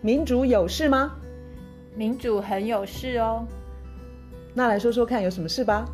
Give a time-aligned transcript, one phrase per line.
[0.00, 1.12] 民主有事吗？
[1.96, 3.44] 民主很有事哦。
[4.54, 5.84] 那来说说看，有什么事吧？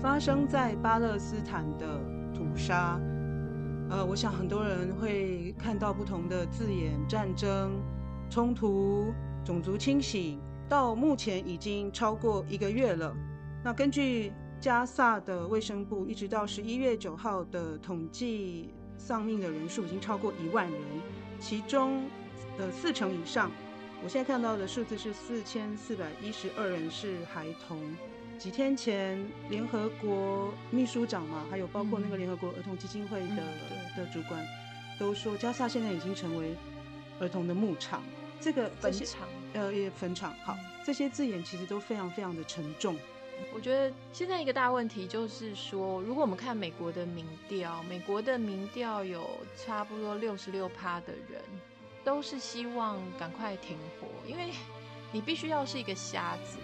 [0.00, 1.86] 发生在巴勒斯坦的
[2.32, 3.00] 屠杀。
[3.90, 7.72] 呃，我想很多人会看到不同的字眼：战争、
[8.30, 9.12] 冲突、
[9.44, 10.38] 种族清洗。
[10.68, 13.14] 到目前已经超过一个月了。
[13.64, 20.80] 那根据加萨的卫生部，一直到十一月九号的统计，丧命的人数已经超过一万人，
[21.40, 22.02] 其中
[22.58, 23.50] 呃四成以上，
[24.02, 27.80] 我现在看到的数字是四千四百一十二人是孩童。
[28.38, 29.18] 几天前，
[29.50, 34.40] 联合国秘书长嘛，还有包括那个联合国儿童基金会的、嗯、的主管，
[34.96, 36.54] 都说加萨现在已经成为
[37.18, 38.00] 儿童的牧场，
[38.40, 40.34] 这个坟场，呃，也坟场。
[40.44, 42.96] 好，这些字眼其实都非常非常的沉重。
[43.54, 51.40] 我觉得现在一个大问题就是说，如果我们看美国的民调，美国的民调有差不多六十六趴的人
[52.04, 54.50] 都是希望赶快停火，因为
[55.12, 56.58] 你必须要是一个瞎子。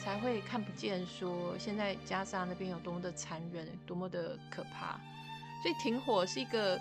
[0.00, 4.92] 才会看不见说现在加沙那边有多么的残忍，多么的可怕，
[5.60, 6.80] 所以停火是一个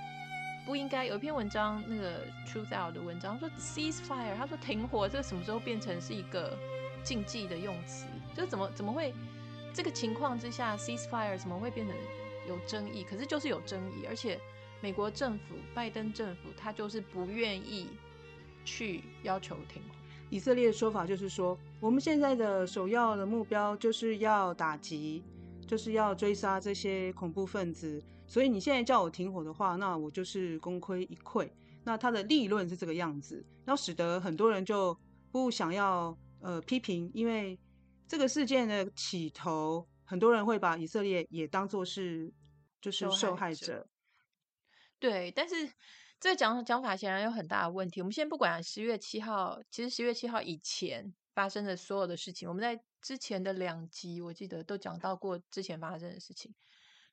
[0.68, 1.06] 不应该。
[1.06, 6.58] 有一篇文章，那个 Truth Out 的文章说 ceasefire，他说停火这个什么时候变成是一个
[7.06, 8.06] 禁忌的用词？
[8.36, 9.14] 就怎么怎么会
[9.74, 11.96] 这个情况之下 ceasefire 怎么会变成
[12.50, 13.06] 有争议？
[13.06, 14.38] 可是就是有争议，而且
[14.82, 17.88] 美国政府拜登政府他就是不愿意
[18.66, 19.96] 去要求停火。
[20.30, 25.24] 以色列的说法就是说，我们现在的首要的目标就是要打击，
[25.66, 28.04] 就是要追杀这些恐怖分子。
[28.28, 31.50] 所以你现在叫我停火的话，那我就是功亏一篑。
[31.84, 34.96] 那他的利润是这个样子，然后使得很多人就
[35.32, 37.58] 不想要呃批评，因为
[38.08, 42.32] 这个事件的起头，很多人会把以色列也当作是
[42.82, 43.88] 就是受害者。
[45.00, 45.72] 对，但是。
[46.20, 48.02] 这个讲讲法显然有很大的问题。
[48.02, 56.52] 我们先不管十月七号，其实十月七号以前发生的所有的事情，我们在之前的两集我记得都讲到过之前发生的事情。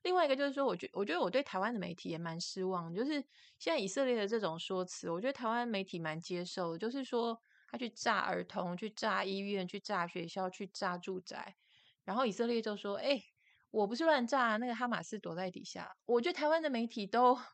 [0.05, 3.13] 另外一个就是说，我觉我觉得我对台湾的媒体也蛮失望，就是
[3.57, 11.57] 现在以色列的这种说辞，我觉得台湾媒体蛮接受的，就是说他去炸儿童、去炸医院、去炸学校、去炸住宅，
[12.03, 13.21] 然后以色列就说：“哎，
[13.71, 17.37] 我不是乱炸，那个哈马斯躲在底下。”我觉得台湾的媒体都。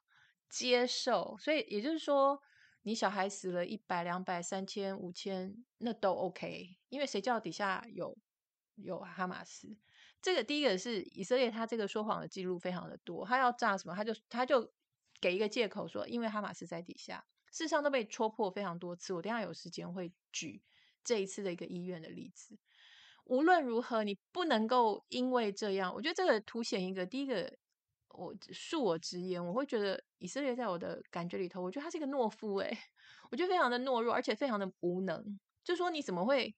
[0.52, 2.38] 接受，所以也就是说，
[2.82, 8.18] 你小孩死了一百、两百、三千、五千，那都 OK，因为谁叫底下有
[8.76, 9.78] 有哈马斯？
[10.22, 14.72] 这个第一个是以色列，他这个说谎的记录非常的多，他要炸什么，他就他就
[15.20, 19.14] 给一个借口说，因为哈马斯在底下，事实上都被戳破非常多次。
[19.14, 20.62] 我等下有时间会举
[21.04, 22.58] 这一次的一个医院的例子。
[23.26, 27.58] 无论如何，你不能够因为这样，我觉得这个凸显一个第一个。
[28.14, 32.78] 我恕我直言，我会觉得以色列在我的感觉里头，我觉得他是一个懦夫诶，
[33.32, 35.40] 我觉得非常的懦弱，而且非常的无能。
[35.64, 36.54] 就说你怎么会，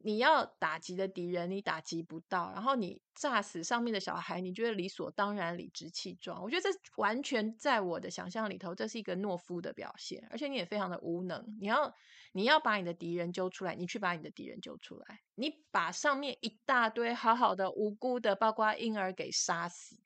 [0.00, 6.40] 你要打击的敌人你打击不到，然后你炸死上面的小孩，你觉得理所当然、理直气壮？
[6.42, 11.56] 我觉得这完全在我的想象里头，这是一个懦夫的表现，而且你也非常的无能。
[11.60, 11.92] 你要
[12.32, 19.96] 你要把你的敌人揪出来，你去把你的敌人揪出来，你把上面一大堆好好的无辜的，包括婴儿给杀死。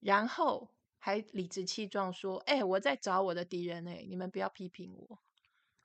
[0.00, 5.18] 然后还理直气壮说：“哎、我在找我的敌人哎，你们不要批评我。”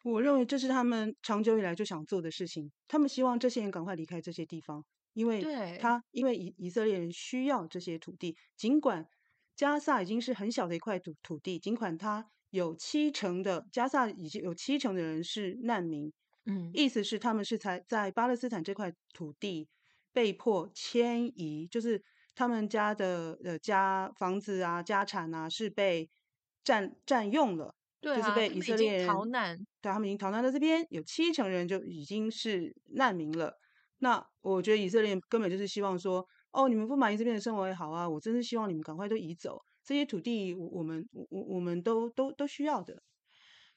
[0.03, 2.72] 我认为这是他们长久以来就想做的事情。
[2.88, 5.41] 他们希望这些人赶快离开这些地方，因为
[5.80, 8.38] 他因为以以色列人需要这些土地。
[8.56, 9.08] 尽管
[9.56, 16.14] 加萨已经是很小的一块土土地，尽管他有七成的加萨已经有七成的人是难民，
[16.46, 19.68] 嗯，意思是他们是才在巴勒斯坦这块土地
[20.12, 22.03] 被迫迁移，就是。
[22.35, 26.09] 他们家的呃家房子啊家产啊是被
[26.64, 33.58] 占占用了，对啊，就是被以色列人逃难，对，他们已经逃难到这边，有七成人就已经是难民了。
[34.00, 43.02] 那我觉得以色列根本就是希望说，哦，你们不满意这边的生活也好啊，我真是希望你们赶快都移走，这些土地我我们我我们都都都需要的。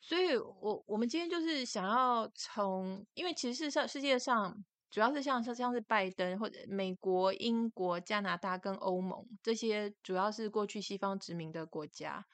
[0.00, 4.64] 所以我我们今天就是想要从，因为其实是上世界上。
[4.88, 12.24] 主要是像像像是拜登或者美国、英国、加拿大跟欧盟这些，主要是过去西方殖民的国家，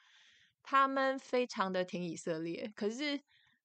[0.63, 2.71] 他们非常的挺以色列。
[2.75, 3.19] 可是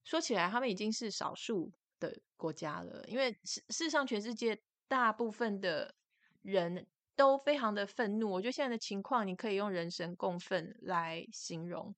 [0.04, 5.94] 说起来，他们已经是少数的国家了，因为事实上，全世界大部分的
[6.42, 6.86] 人
[7.16, 8.30] 都非常的愤怒。
[8.30, 11.94] 我觉得现在的情况，你可以用人神共愤来形容。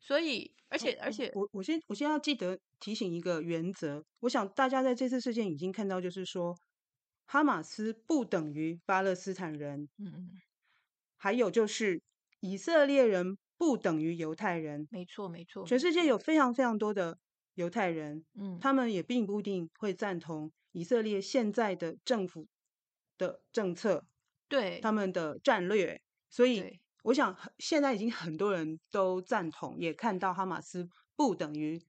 [0.00, 6.54] 所以，而且，而且，我我先我先要记得提醒一个原则，我想大家在这次事件已经看到，就是说，
[7.26, 10.30] 哈马斯不等于巴勒斯坦人，嗯嗯，
[11.16, 12.00] 还有就是
[12.40, 17.18] 以色列人不等于犹太人，没错没错，全世界有非常非常多的
[17.54, 22.46] 犹太人，嗯，他们也并不一定会赞同以色列现在的政府
[23.18, 24.06] 的政策，
[24.48, 26.00] 对他们的战略，
[26.30, 26.80] 所以。
[27.04, 31.80] 我想，现在已经很多人都赞同，也看到哈马斯不等于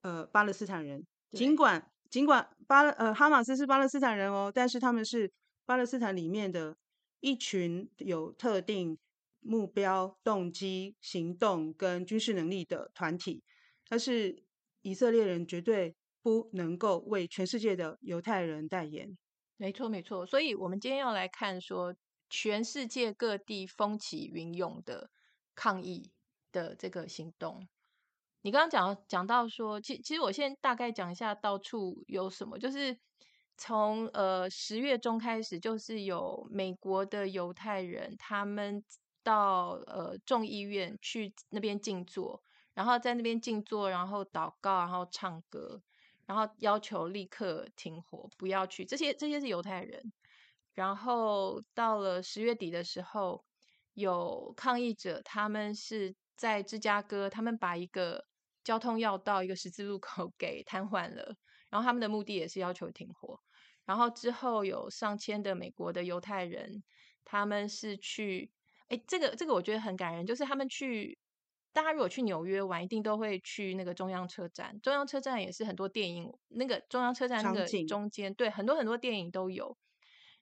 [0.00, 1.04] 呃巴勒斯坦人。
[1.32, 5.30] 尽管尽管巴勒呃哈马斯是巴勒斯坦人哦，但是他们是
[5.66, 6.74] 巴勒斯坦里面的
[7.20, 8.96] 一群有特定
[9.44, 13.44] 目标、动机、行动跟军事能力的团体。
[13.88, 14.42] 但是
[14.82, 19.16] 以色列人绝对不能够为全世界的犹太人代言。
[19.56, 20.26] 没错，没错。
[20.26, 21.94] 所以我们今天要来看说。
[22.30, 25.08] 全世界各地风起云涌的
[25.54, 26.10] 抗议
[26.50, 27.68] 的这个行动，
[28.40, 32.98] 你刚刚讲讲到说，其其实我先大概讲一下到处有什么，就是
[33.56, 38.82] 从呃十月中开始，就是有美国的犹太人他们
[39.24, 42.44] 到呃众议院去那边静坐，
[42.74, 45.82] 然后在那边静坐，然后祷告，然后唱歌，
[46.26, 50.12] 然后要求立刻停火，不要去这些这些是犹太人。
[50.74, 53.44] 然后到了十月底的时候，
[53.94, 58.26] 有抗议者，他们是在芝加哥，他们把一个
[58.64, 61.36] 交通要道、一个十字路口 给瘫痪了。
[61.70, 63.40] 然后他们的目的也是要求停火。
[63.84, 66.82] 然后之后有上千的美国的犹太人，
[67.24, 68.50] 他们是去，
[68.88, 71.18] 哎，这个这个我觉得很感人，就是他们去，
[71.72, 74.78] 大家如果去纽约玩，一定都会去那个中央车站。
[74.80, 79.76] 中央车站也是很多电影，那个中央车站那个中间，对，很多很多电影都有。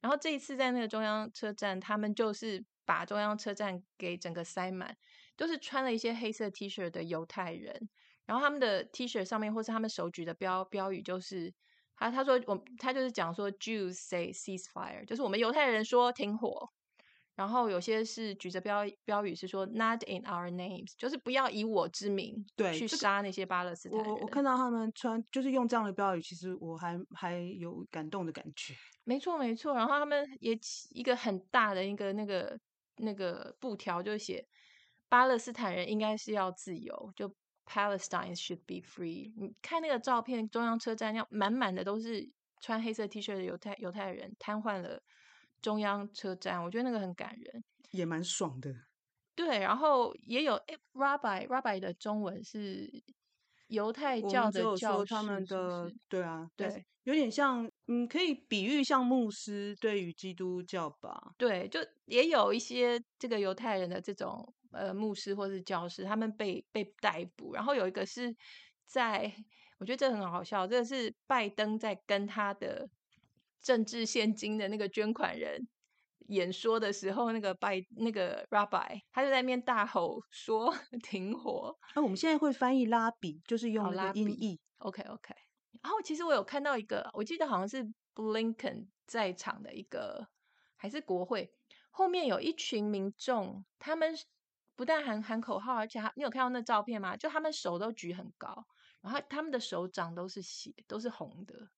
[0.01, 4.97] 然后这一次在那个中央车站，他们就是把中央车站给整个塞满，
[5.37, 7.89] 都是穿了一些黑色 T 恤的犹太人。
[8.27, 11.55] 然后他们的 T 恤上面或是他们手举的标标语就是，
[11.97, 16.69] 他他说我他就是讲说 Jews say ceasefire，就是我们犹太人说停火。
[17.35, 24.09] 然后有些是举着标标语是说 Not in our names，就是不要以我之名对去杀那些巴勒斯坦人。
[24.09, 28.75] 我我看到他们穿就是用这样的标语，其实我还还有感动的感觉。
[29.05, 29.75] 没错，没错。
[29.75, 32.59] 然后他们也起一个很大的一个那个
[32.97, 34.47] 那个布条，就写
[35.09, 37.35] 巴勒斯坦人应该是要自由，就
[37.67, 39.33] Palestine should be free。
[39.39, 42.31] 你看那个照片，中央车站要满满的都是
[42.61, 45.03] 穿黑色 T 恤的犹太犹太人，瘫痪了
[45.63, 46.63] 中央车站。
[46.63, 48.75] 我觉得那个很感人，也蛮爽的。
[49.35, 52.91] 对，然后也有诶，Rabbi Rabbi 的中文是
[53.69, 57.67] 犹太教的教士，他们的对啊，对，有点像。
[57.87, 61.35] 嗯，可以比喻像牧师对于基督教吧？
[61.37, 67.53] 对，就也有一些这个犹太人的这种呃牧师或是教师，他们被被逮捕。
[67.55, 68.35] 然后有一个是
[68.87, 69.31] 在，
[69.79, 72.89] 我觉得这很好笑，这个是拜登在跟他的
[73.63, 75.69] 政治现金的那个捐款人
[76.29, 81.77] 演说的时候，那个拜那个 Rabbi 他就在那边大吼说停火。
[81.95, 84.61] 那、啊、我们现在会翻译拉比，就是用那个音译。
[84.79, 85.35] OK OK。
[85.83, 90.29] 然后其实我有看到一个，我记得好像是 Blinken 在场的一个，
[90.77, 91.53] 还是国会
[91.91, 94.15] 后面有一群民众，他们
[94.77, 97.17] 不但喊喊口号，而且他，你有看到那照片吗？
[97.17, 98.65] 就他们手都举很高，
[99.01, 101.69] 然后他们的手掌都是血，都是红的，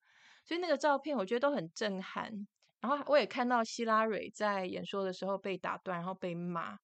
[0.44, 2.46] 所以那个照片我觉得都很震撼。
[2.80, 6.78] 然后我也看到希拉蕊在演说的时候被打断，然后被骂，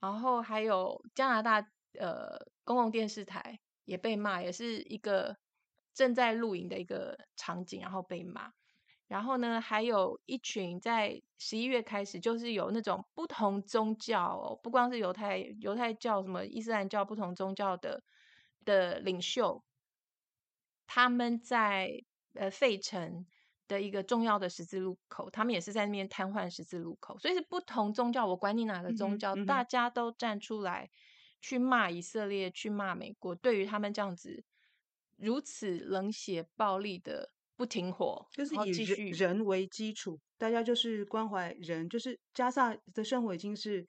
[0.00, 1.66] 然后还有加拿大
[1.98, 5.36] 呃公共电视台也被骂，也是一个。
[5.96, 8.50] 正在录影的一个场景，然后被骂，
[9.06, 18.02] 然后呢，还有一群在十一月开始，就是有那种不同宗教哦，不光是犹太犹太教，什么伊斯兰教，不同宗教的
[18.64, 19.62] 的领袖，
[20.88, 22.02] 他们在
[22.34, 23.24] 呃费城
[23.66, 30.88] 的一个重要的十字路口，他们也是在那边瘫痪十字路口，所以是不同宗教，我管你哪个宗教，嗯嗯、大家都站出来
[31.40, 34.44] 去骂以色列，去骂美国，对于他们这样子。
[35.16, 43.86] 如此冷血暴力的不停火，就是以人人为基础，大家就是关怀人，就是加萨的生活已经是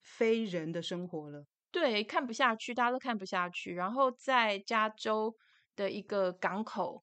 [0.00, 1.44] 非人的生活了。
[1.72, 3.74] 对，看不下去，大家都看不下去。
[3.74, 5.34] 然后在加州
[5.74, 7.02] 的一个港口，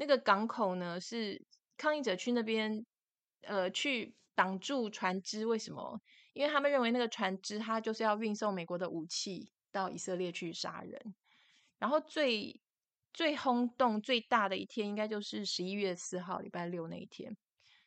[0.00, 1.44] 那个港口呢是
[1.76, 2.86] 抗议者去那边，
[3.42, 5.44] 呃，去挡住船只。
[5.44, 6.00] 为什么？
[6.32, 11.16] 因为他们认为那个船只它就是要运送美国的武器到以色列去杀人。
[11.78, 12.60] 然后最
[13.12, 17.36] 最轰动最大的一天，应该就是十一月四号，礼拜六那一天。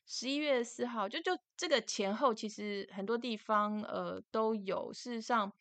[0.06, 4.92] 十一月四号，就就这个前后，其实很多地方呃都有。
[4.92, 5.54] 事实上，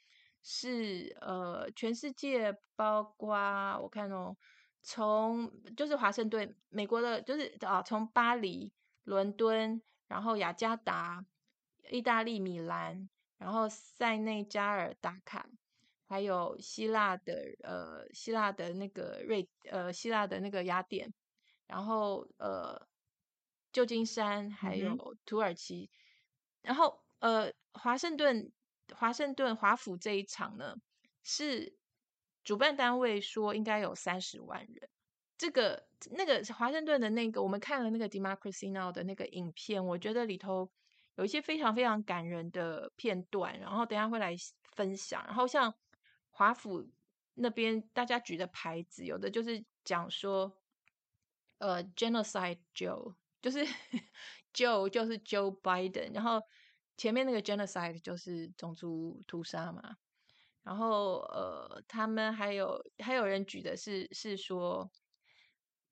[0.42, 3.36] 是呃，全世界包括
[3.80, 4.34] 我看哦，
[4.82, 8.72] 从就是华盛顿，美国的，就是啊，从巴黎、
[9.04, 11.24] 伦敦，然后雅加达、
[11.90, 13.08] 意大利米兰，
[13.38, 15.48] 然后塞内加尔达卡，
[16.06, 21.12] 还有希腊的呃，希腊的那个瑞呃，希腊的那个雅典，
[21.66, 22.88] 然后呃，
[23.72, 25.90] 旧金山，还有土耳其，嗯、
[26.62, 28.52] 然后呃，华盛顿。
[28.96, 30.74] 华盛顿华府这一场呢，
[31.22, 31.78] 是
[32.44, 34.88] 主办单位说应该有三十万人。
[35.36, 40.70] 这个那个华盛顿的那个，我们看了那个 Democracy Now 的那个影片，我觉得里头
[41.16, 44.34] 有一些非常非常感人的片段，然后等下会来
[44.72, 45.24] 分享。
[45.24, 45.74] 然后像
[46.30, 46.86] 华府
[47.34, 50.52] 那边大家举的牌子，有的就是讲说，
[51.58, 53.64] 呃，Genocide Joe，就是
[54.52, 56.42] Joe 就是 Joe Biden，然后。
[56.96, 59.96] 前面那个 genocide 就是种族屠杀嘛，
[60.62, 64.90] 然后呃，他们还有还有人举的是是说，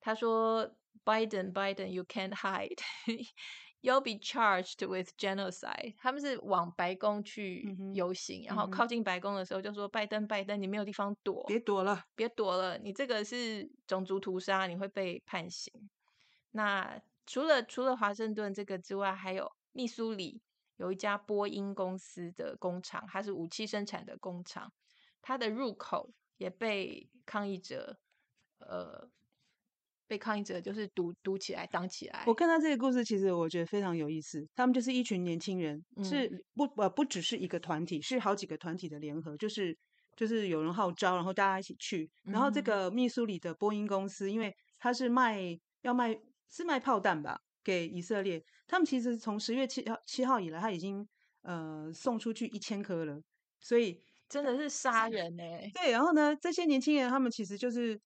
[0.01, 0.69] 他说
[1.05, 2.77] Biden Biden you can't hide
[3.81, 5.95] you'll be charged with genocide。
[5.99, 15.73] 他们是往白宫去游行，嗯、然后靠近白宫的时候就说拜登拜登你没有地方躲，别躲了，别躲了，你这个是种族屠杀，你会被判刑。
[16.51, 20.43] 那除了除了华盛顿这个之外，还有密苏里。
[20.79, 24.73] 有一家波音公司的工厂，它是武器生产的工厂，
[25.21, 27.99] 它的入口也被抗议者，
[28.59, 29.11] 呃，
[30.07, 32.25] 被抗议者就是堵堵起来，挡起来。
[32.27, 34.49] 我看到这个故事，其实我觉得非常有意思。
[34.55, 39.77] 他们就是一群年轻人，嗯、是不呃不只是一个团体，是好几个团体的联合，就是
[40.17, 42.09] 就是有人号召，然后大家一起去。
[42.23, 46.17] 然后这个密苏里的波音公司，因为它是卖要卖
[46.49, 47.41] 是卖炮弹吧。
[47.69, 51.07] 给以色列，他们其实从十月七号七号以来，他已经
[51.43, 53.21] 呃送出去一千颗了，
[53.61, 55.71] 所以真的是杀人呢、欸。
[55.75, 58.01] 对，然后呢，这些年轻人他们其实就是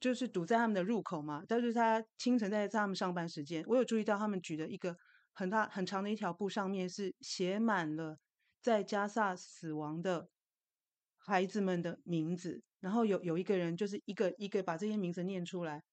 [0.00, 4.96] 就是堵在他们的入口嘛，但是他清晨在在他们上班时间，我有注意到他们举的一个
[5.32, 8.18] 很大很长的一条布，上面是写满了
[8.60, 10.28] 在加萨死亡的
[11.18, 15.84] 孩子们的名字，然后有有一个人就是一个一个把这些名字念出来。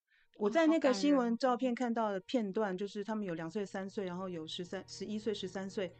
[0.42, 5.94] 我在那个新闻照片看到的片段，就是他们有两岁、三岁，然后有十三、十一岁、十三岁。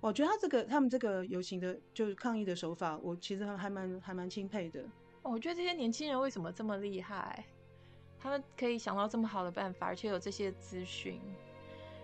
[0.00, 4.84] 我觉得他这个他们这个游行的，就是抗议的手法，我其实还蛮还蛮钦佩的。
[5.22, 7.44] 我觉得这些年轻人为什么这么厉害？
[8.18, 11.20] 他们可以想到这么好的办法，而且有这些资讯。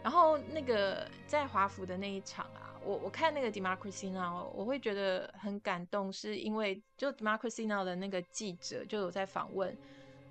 [0.01, 9.77] 然后那个在华府的那一场啊，我我看那个 Democracy Now，我会觉得很感动，是因为就 Democracy Now 的那个记者就有在访问。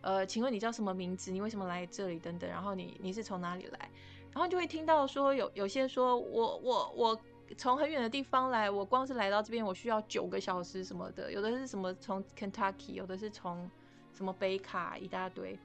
[0.03, 1.31] 呃，请问你叫什么名字？
[1.31, 2.19] 你为什么来这里？
[2.19, 3.89] 等等，然后你你是从哪里来？
[4.33, 7.21] 然后就会听到说有有些说我我我
[7.57, 13.69] 从很远的地方来，我光是来到这边我需要九个小时什么的，有的是什么从 Kentucky，有的是从
[14.13, 15.57] 什么北卡一大堆。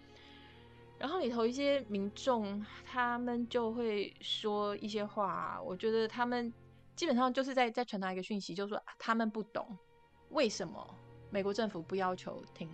[0.99, 6.53] 然后里头一些民众他们就会说一些话，我觉得他们
[6.95, 9.67] 基本上就是在在传达一个讯息，就是说他们不懂
[10.31, 10.95] 为什么
[11.31, 12.69] 美国政府不要求停。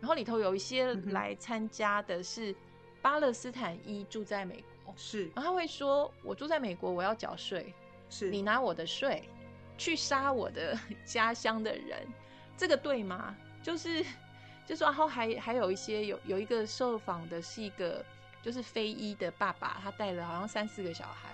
[0.00, 2.54] 然后里头有一些来参加的是
[3.02, 7.74] 巴勒斯坦裔住在美国，是，然后他会说：“我住在美国，我要缴税，
[8.08, 8.30] 是。
[8.30, 9.28] 你拿我的税
[9.76, 12.06] 去杀我的家乡的人，
[12.56, 14.02] 这个对吗？”就是，
[14.66, 18.04] 就说，然后还还有一些有有一个受访的是一个
[18.42, 21.28] 就是非裔的爸爸，他带了好像三四个小孩，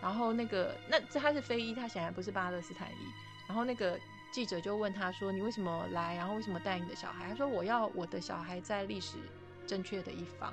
[0.00, 3.06] 然后那个那这他是非裔，他显然不是巴勒斯坦裔，
[3.48, 3.98] 然后那个。
[4.36, 6.14] 记者就问他说：“你为什么来？
[6.14, 9.16] 然后为什么带你的小孩？”他说：“我要我的小孩在历史
[9.66, 10.52] 正确的一方。”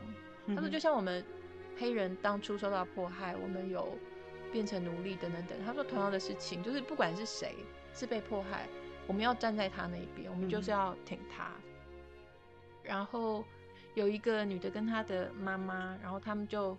[0.56, 1.22] 他说：“就像我们
[1.78, 3.98] 黑人当初受到迫害，我们有
[4.54, 7.58] 变成奴隶等等等。”他说：“同样的事情，就是不管是谁
[7.94, 8.70] 是被迫害，
[9.06, 11.52] 我们要站在他那一边，我们就是要挺他。”
[12.84, 13.44] 然后
[13.96, 16.78] 有一个女的跟她的妈妈，然后他们就。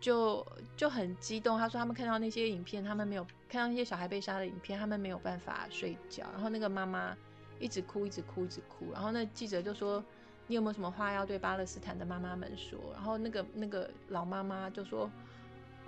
[0.00, 6.24] 就就很激动，他说他们看到那些影片，他们没有看到那些小孩被杀的影片，他们没有办法睡觉。
[6.32, 7.16] 然后那个妈妈
[7.60, 8.90] 一直哭，一直哭，一直哭。
[8.92, 10.04] 然后那记者就说
[10.48, 15.08] ：“你有没有什么话要对巴勒斯坦的妈妈们说？”然后那个那个老妈妈就说：“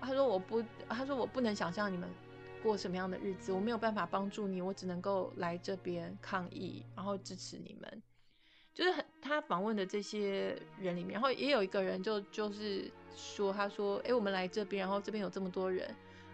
[0.01, 2.09] 她说我不，她说我不能想象你们
[2.63, 8.03] 过什么样的日子，我没有办法帮助你，我只能够来这边抗议，然后支持你们。”
[8.73, 12.89] 就是很他访问的这些人里面，然后也有一个人就就是。
[13.19, 15.89] 说，他说，哎，我们来这边，然后这边有这么多人，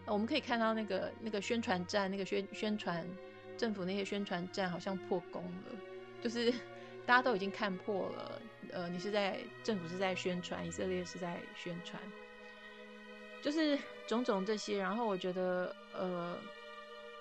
[0.06, 3.06] 我们可以看到那个那个宣传站，那个宣宣传
[3.56, 5.78] 政府那些宣传站好像破功了，
[6.23, 6.52] 就是
[7.06, 8.42] 大家都已经看破了，
[8.73, 12.00] 呃，你是在政府是在宣传，以色列是在宣传，
[13.42, 16.37] 就是种种这些，然后我觉得，呃，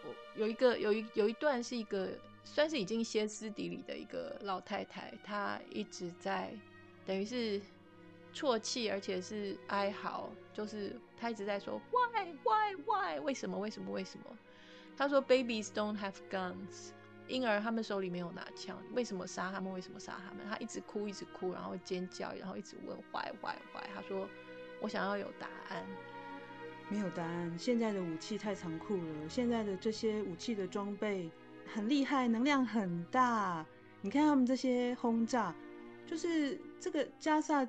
[0.03, 2.09] 我有一个有一有一段是一个
[2.43, 6.51] 算是已经歇斯底里的一个老太太，她一直在
[7.05, 7.61] 等于是
[8.33, 14.25] 啜泣，而且是哀嚎，就是他一直在说 why why why 为什么为什么为什么？
[14.97, 16.89] 他说 babies don't have guns，
[17.27, 19.71] 婴儿他们手里没有拿枪，为什么杀他们？
[19.71, 20.43] 为什么杀他们？
[20.49, 23.87] 他一直哭一直哭，然后尖叫，然后一直问 why why why？
[23.93, 24.27] 他说
[24.81, 25.85] 我想要有答案。
[26.89, 27.57] 没有答案。
[27.57, 31.31] 现在的武器太残酷了，现在的这些武器的装备
[31.73, 33.65] 很厉害，能量很大。
[34.01, 35.55] 你看他们这些轰炸，
[36.05, 37.65] 就是这个加萨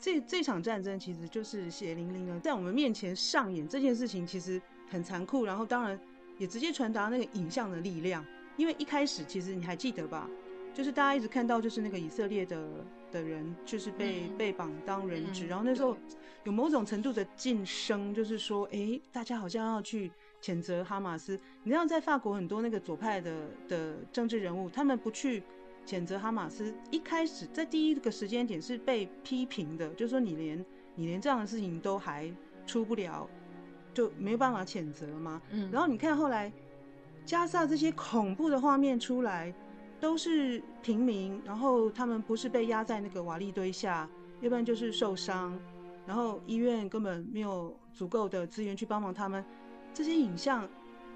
[0.00, 3.68] 这这场战争，其实就是血淋淋的在我们面前上演。
[3.68, 5.98] 这件事情其实很残酷，然后当然
[6.38, 8.24] 也直接传达那个影像的力量。
[8.56, 10.28] 因为一开始其实你还记得吧？
[10.72, 12.68] 就是大家一直看到就是那个以色列的。
[13.12, 15.96] 的人就是被、嗯、被绑当人质、嗯，然后那时候
[16.44, 20.08] 有某种程度的晋升，就是说，哎、欸，大家好像要去
[20.40, 21.36] 谴责哈马斯。
[21.64, 25.42] 你知道，在法国很多那个左派的的政治人物，他们不去
[25.86, 32.30] 谴责哈马斯，一开始在第一个时间点是被批评的，就是说你连你连这样的事情都还
[32.66, 33.28] 出不了，
[33.92, 35.40] 就没有办法谴责吗？
[35.50, 35.70] 嗯。
[35.70, 36.52] 然后你看后来
[37.24, 39.54] 加萨这些恐怖的画面出来。
[40.00, 44.08] 都是平民，然后他们不是被压在那个瓦砾堆下，
[44.40, 45.54] 要不然就是受伤，
[46.06, 49.44] 然后医院根本没有足够的资源去帮忙他们。
[49.92, 50.66] 这些影像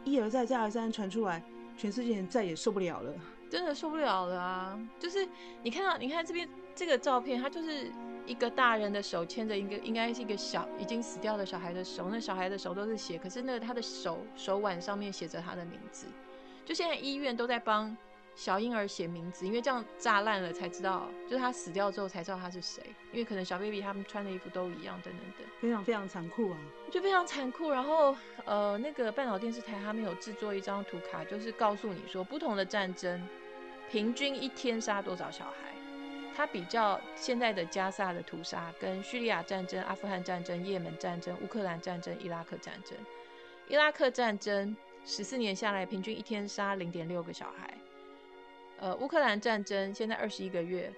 [0.04, 1.42] 一而再再而三传出来，
[1.78, 3.14] 全世界人再也受不了了，
[3.50, 4.78] 真的受不了了啊！
[4.98, 5.26] 就是
[5.62, 7.90] 你看到，你看这边这个照片，他就是
[8.26, 16.06] 一个大人的手牵着一个应该是一个小已经死掉的小孩的手，那小孩的手都是血，可是那他的手手腕上面写着他的名字，
[16.64, 17.96] 就现在医院都在帮。
[18.34, 22.82] 小婴儿写名字，因为这样炸烂了才知道，就是他死掉之后才知道他是谁。
[23.12, 26.58] 因为可能小 baby 他们穿的衣服都一样，等等等，非常非常残酷啊，
[26.90, 27.70] 就非常残酷。
[27.70, 33.26] 然后呃，那个半岛电视台他们有制作一张图卡，就是告诉你说不同的战争
[33.90, 35.72] 平均一天杀多少小孩。
[36.36, 42.98] 他比较现在的加萨的屠杀跟叙利亚战争、阿富汗战争、也门战争、乌克兰战争、伊拉克战争。
[43.68, 47.72] 伊拉克战争十四年下来，平均一天杀零点六个小孩。
[48.84, 50.92] 呃，乌克兰战争现在二十一个月，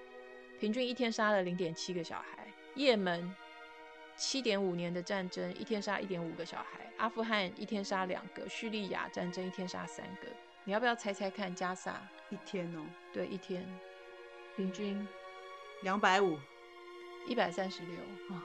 [0.59, 2.44] 平均一天杀了零点七个小孩。
[2.75, 3.33] 也门
[4.16, 6.90] 七点五年的战争，一天杀一点五个小孩。
[6.96, 10.27] 阿富汗一天杀两个，叙利亚战争一天杀三个。
[10.64, 11.55] 你要不要猜猜看？
[11.55, 12.85] 加萨一天哦？
[13.12, 13.64] 对，一天
[14.57, 15.07] 平均
[15.83, 16.37] 两百五，
[17.29, 18.42] 一百三十六啊，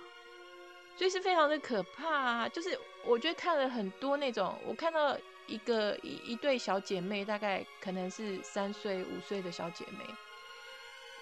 [0.96, 2.48] 所以是非常的可怕啊。
[2.48, 2.78] 就是
[3.08, 5.18] 我觉得看了很多那种，我看到。
[5.52, 10.06] 一个一一对小姐妹，大概可能是三岁五岁的小姐妹，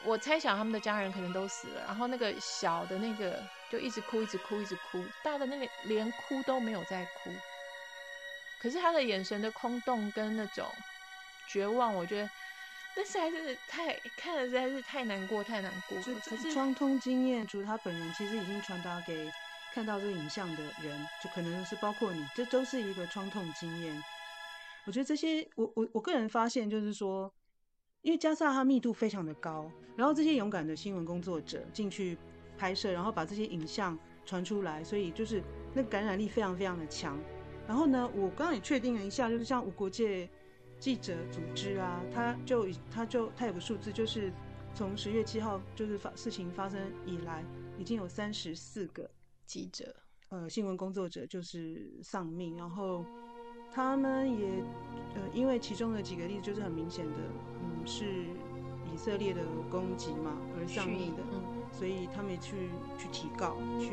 [0.05, 1.83] 我猜想他们的家人可能都死了。
[1.87, 7.31] 然后那个小的那个就一直哭，一直哭，一直哭，大的那个连哭都没有在哭。
[8.61, 10.65] 可是他的眼神的空洞跟那种
[11.47, 12.29] 绝望，我觉得
[12.95, 15.97] 那实在是太看了实在是太难过，太难过。
[16.29, 19.31] 可是创痛经验，除了他本人，其实已经传达给
[19.73, 24.03] 看到这个影像的人，就可能是包括你，这都是一个创痛经验。
[24.89, 27.31] 我觉得这些，我我我个人发现就是说，
[28.01, 32.17] 因为加萨它密度非常的高，然后这些勇敢的新闻工作者进去
[32.57, 35.43] 拍摄，然后把这些影像传出来，所以就是
[35.75, 37.19] 那个感染力非常非常的强。
[37.67, 40.27] 然后呢，我刚刚也确定了一下，就是像无国界
[40.79, 44.33] 记者组织啊，他就他就他有个数字，就是
[44.73, 47.45] 从十月七号就是发事情发生以来，
[47.77, 49.07] 已经有三十四个
[49.45, 49.95] 记者
[50.29, 53.05] 呃新闻工作者就是丧命，然后。
[53.71, 54.47] 他们也，
[55.15, 57.13] 呃，因为其中的几个例子就是很明显的，
[57.61, 58.05] 嗯，是
[58.91, 63.91] 以色列的攻击嘛而丧命的，嗯，所以他们也去去提告，去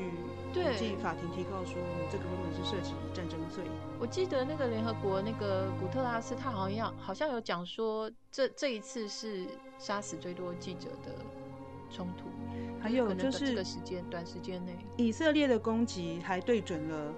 [0.53, 3.65] 对进法庭提告说，你这个根本是涉及战争罪。
[4.01, 9.47] 我记得那个联合国那个古特拉斯，他好像好像有讲说，这这一次是
[9.79, 11.15] 杀死最多记者的
[11.91, 12.31] 冲突，
[12.81, 17.13] 还有就是这个时间短时间内，以色列的攻击还对准了。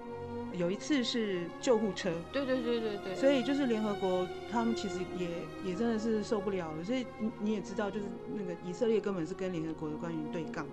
[0.53, 5.27] 有一次是救护车，对对对对对，所以就是联合国他们其实也
[5.63, 10.65] 也真的是受不了了，所以你你也知道，就是那个以色列根本是跟联合国的官员对杠。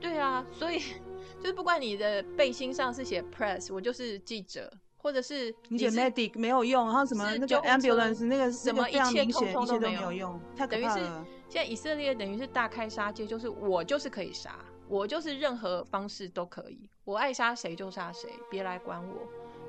[0.00, 0.78] 对啊，所以
[1.40, 11.26] 就是不管你的背心上是写 press，我就是记者，或者是你写 medic 没有用，然后什么那个 ambulance 那个什么一切通通都没有用，太可怕了。
[11.48, 14.56] 现在以色列等于是大开杀戒，就是我就是可以杀。
[14.90, 19.14] 我就是任何方式都可以，我爱杀谁就杀谁，别来管我。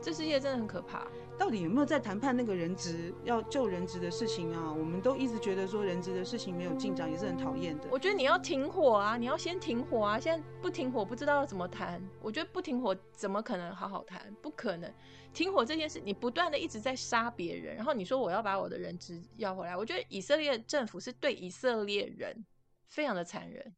[0.02, 1.06] 这世界真的很可怕。
[1.38, 4.74] 到底有没有在谈判那个人质要救人质的事情啊？
[4.74, 7.88] 我们都一直觉得说人质的事情没有进展，也是很讨厌的。
[7.92, 10.20] 我觉得你要停火啊，你要先停火啊！
[10.20, 12.02] 现在不停火，不知道要怎么谈。
[12.20, 14.34] 我觉得不停火怎么可能好好谈？
[14.42, 14.92] 不可能。
[15.34, 19.78] 停火这件事，你不断的一直在杀别人，然后你说我要把我的人质要回来。
[19.78, 22.44] 我觉得以色列政府是对以色列人
[22.88, 23.72] 非常的残忍。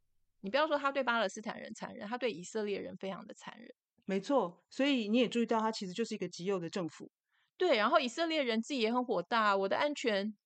[0.44, 3.74] 你不要说他对巴勒斯坦人残忍，他对以色列人非常的残忍。
[4.04, 7.10] 没错，所以你也注意到，他其实就是一个极右的政府。
[7.56, 10.36] 对，然后以色列人自己也很火大，我的安全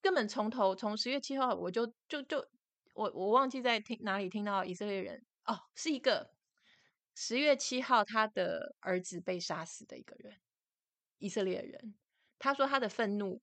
[0.00, 2.42] 根本从头从十月七号我就就就
[2.94, 6.30] 我我忘记在听哪里听到以色列人哦，是一个
[7.14, 10.40] 十月七号他的儿子被杀死的一个人，
[11.18, 11.94] 以色列人，
[12.38, 13.42] 他说他的愤怒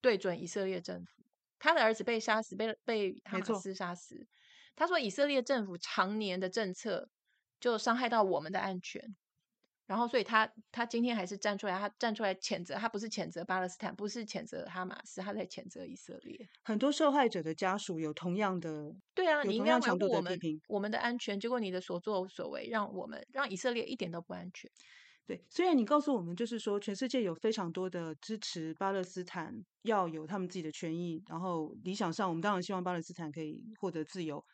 [0.00, 1.22] 对准以色列政府，
[1.60, 4.26] 他的儿子被杀死，被被哈马斯杀死。
[4.76, 7.08] 他说：“以色列政府常年的政策
[7.58, 9.16] 就伤害到我们的安全，
[9.86, 16.48] 然后所以他他今天还是站出来，他站出来谴责，他不是谴责巴勒斯坦，不是谴责哈马斯，他在谴责以色列。
[16.64, 24.70] 很多受害者的家属有同样的，对啊，你应该要维护我们我们的安全，结果你的所作所为让我们让以色列一点都不安全。
[25.26, 34.44] 对，虽然你告诉我们就是说全世界有非常多的支持巴勒斯坦要有他们自己的权益，然后理想上我们当然希望巴勒斯坦可以获得自由。”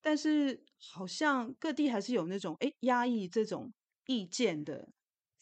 [0.00, 3.72] 但是好像各地还是有那种哎压抑这种
[4.06, 4.88] 意见的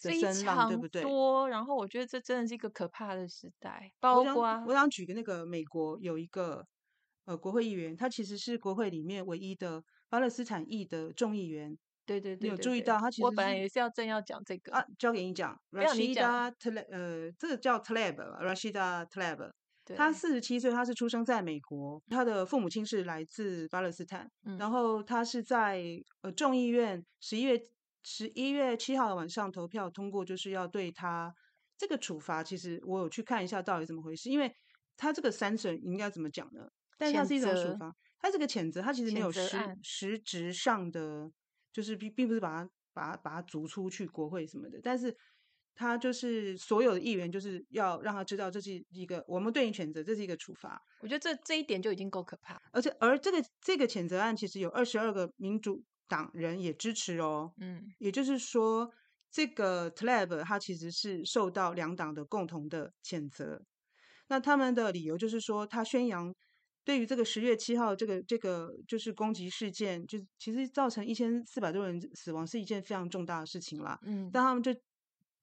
[0.03, 1.03] 的声浪，对不对？
[1.03, 3.93] 多，然后我觉得这真的是一个可怕的时代。
[4.01, 6.67] 包括我想，我想举个那个美国有一个
[7.25, 11.79] 呃国会议员，他其实是国会里面唯一的巴勒斯坦裔的众议员。
[12.05, 15.61] 对对对，对，你有注意到他其实我本来也是要正要讲这个啊，交给你讲。
[15.71, 19.51] Rashida Tlaib，呃，这个叫 Tlaib，Rashida Tlaib。
[19.97, 25.83] 他四十七岁，他是出生在美国，他的父母亲是来自巴勒斯坦，嗯、然后他是在
[26.23, 27.61] 呃众议院十一月
[28.03, 31.35] 十一月七号的晚上投票通过，就是要对他
[31.77, 32.43] 这个处罚。
[32.43, 34.53] 其实我有去看一下到底怎么回事，因为
[34.97, 36.69] 他这个 sanction 应该怎么讲呢？
[36.97, 41.31] 但是它是一种处罚，他这个谴责他其实没有实实质上的，
[41.73, 45.17] 就是并并不是把他把他把他逐出去国会什么的，但是。
[45.79, 50.83] 他就是所有的议员，就是要让他知道这是一个我们对你谴责，这是一个处罚。
[50.99, 52.61] 我觉得这这一点就已经够可怕。
[52.73, 57.53] 而且，而这个这个谴责案其实有二十二个民主党人也支持哦。
[57.59, 58.91] 嗯，也就是说，
[59.31, 63.63] 这个 Tlaib 他其实是受到两党的共同的谴责。
[64.27, 66.35] 那他们的理由就是说，他宣扬
[66.83, 73.97] 对于这个十月七号这个这个就是攻击事件，就其实造成一千四百多人死亡是一件非常重大的事情啦。
[74.03, 74.75] 嗯，但他们就。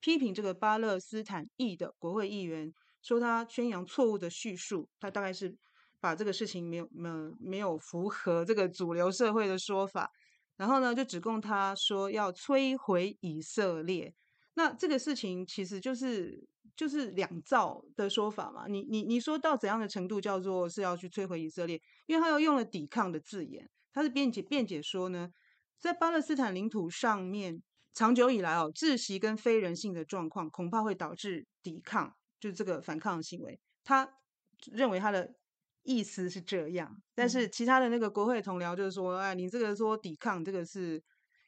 [0.05, 5.57] 批评这个巴勒斯坦裔的国会议员，说他宣扬错误的叙述，他大概是
[5.99, 10.11] 把这个事情没有没有没有符合这个主流社会的说法，
[10.57, 14.13] 然后呢就指控他说要摧毁以色列。
[14.53, 18.67] 那这个事情其实就是就是两造的说法嘛。
[18.67, 21.81] 你你你说到怎样的程度叫做是要去摧毁以色列？
[22.05, 25.31] 因为他又用了抵抗的字眼，他是辩解辩解说呢，
[25.79, 27.63] 在巴勒斯坦领土上面。
[27.95, 33.57] 长久以来哦，窒息跟非人性的状况恐怕会导致抵抗，就是这个反抗的行为。
[33.85, 34.07] 他
[34.71, 35.33] 认为他的
[35.83, 41.01] 意思是这样，但是其他的那个国会同僚就是说，哎，你这个说抵抗，这个是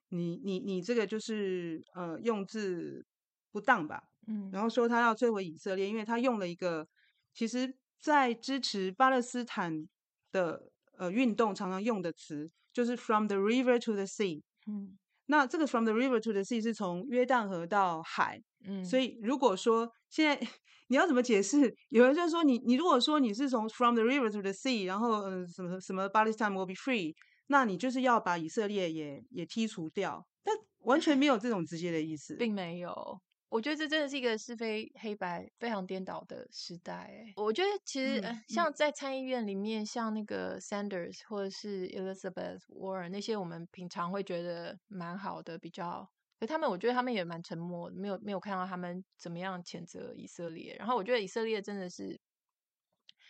[0.09, 3.05] 你你你这个就是呃用字
[3.51, 4.01] 不当吧？
[4.27, 6.87] 嗯，然后说他要摧毁以色列，因为他用了一个
[7.33, 9.85] 其实在支持巴勒斯坦
[10.31, 14.41] 的呃运动常常用的词，就是 from the river to the sea。
[14.65, 14.97] 嗯。
[15.27, 20.47] 那这个 from the river to the sea 是从约旦河到海，嗯，所以如果说现在
[20.89, 21.73] 你要怎么解释？
[21.89, 27.13] 有人就说你你如果说你是从 from the river to the sea，然后嗯什么什么 Palestine will be free，
[27.47, 33.19] 那你就是要把以色列也也剔除掉，但完全没有这种直接的意思，并没有。
[33.49, 37.23] 我觉得这真的是一个是非黑白非常颠倒的时代。
[37.37, 50.75] 我觉得其实、嗯、像在参议院里面，嗯、像那个 Sanders 或者是 Elizabeth Warren 那些，我们平常会觉得蛮好的，比较，可他们我觉得他们也蛮沉默，没有没有看到他们怎么样谴责以色列。
[50.77, 52.19] 然后我觉得以色列真的是，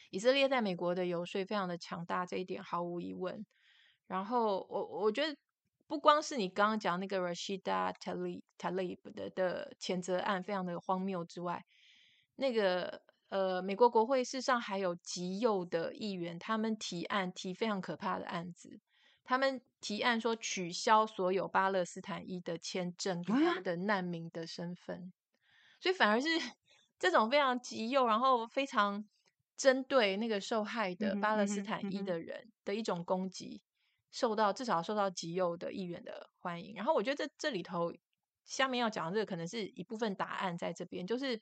[0.10, 3.46] 以色列在美国的游说非常的强大，这一点毫无疑问。
[4.08, 5.38] 然后我我觉得。
[5.88, 11.66] 不光是你刚刚讲那个 Rashida Tlaib Tlaib 的的谴责案非常的荒谬之外，
[12.36, 18.80] 那个呃，美国国会事实上还有极右的议员，他们提案提非常可怕的案子，
[19.24, 25.12] 他们提案说取消所有巴勒斯坦裔的签证跟他们的难民的身份，
[25.80, 26.28] 所以反而是
[27.00, 29.08] 这种非常极右，然后非常
[29.56, 33.62] 针对那个受害的巴勒斯坦裔的人的一种攻击。
[34.12, 37.94] 受到至少受到极右的议员的欢迎，然后我觉得这这里头
[38.46, 41.42] 下面要讲的这个可能是一部分答案在这边，就是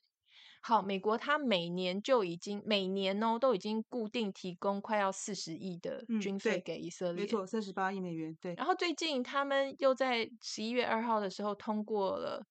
[0.61, 8.35] 好，美国它每年就已经每年哦都已经固定提供快要四十亿的军费给以色列，嗯、没错，三十八亿美元。
[8.41, 12.43] 对，然后最近他们又在十一月二号的时候通过了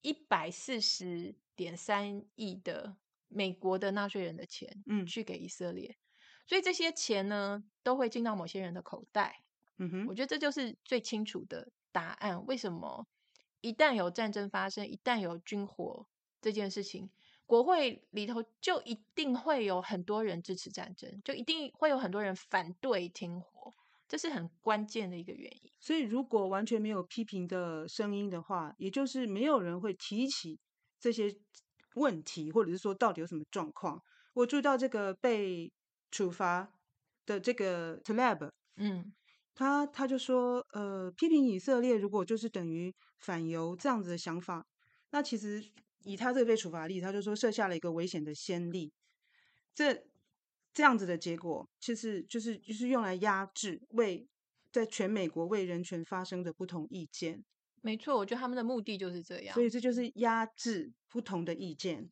[0.00, 5.96] 一百四十点三亿的美国的纳税人的钱，嗯，去给以色列，
[6.46, 9.42] 所以这些钱呢都会进到某些人的口袋。
[9.78, 12.44] 嗯哼，我觉得这就是最清楚的答案。
[12.46, 13.06] 为什么？
[13.62, 16.06] 一旦有战争发生，一旦有军火
[16.40, 17.10] 这件事情，
[17.46, 23.72] 国会里头就一定会有很多人支持战争，就一定会有很多人反对停火，
[24.06, 25.72] 这是很关键的一个原因。
[25.80, 30.60] 所以，如果完全没有批评的声音的话，也就是没有人会提起
[31.00, 31.34] 这些
[31.94, 34.00] 问题，或者是说到底有什么状况。
[34.34, 35.72] 我注意到这个被
[36.10, 36.72] 处罚
[37.24, 39.12] 的这个 Tlaib，嗯。
[39.58, 44.66] 他他就说，呃，批评以色列如果就是等于反犹这样子的想法，
[45.10, 45.64] 那其实
[46.04, 48.92] 以他这个被处罚例，他就说设下了一个危险的先例，
[49.74, 50.04] 这
[50.74, 54.28] 这样子的结果，其实就是就是用来压制为
[54.70, 57.42] 在全美国为人权发声的不同意见。
[57.80, 62.10] 没错，我觉得他们的目的就是这样，所以这就是压制不同的意见。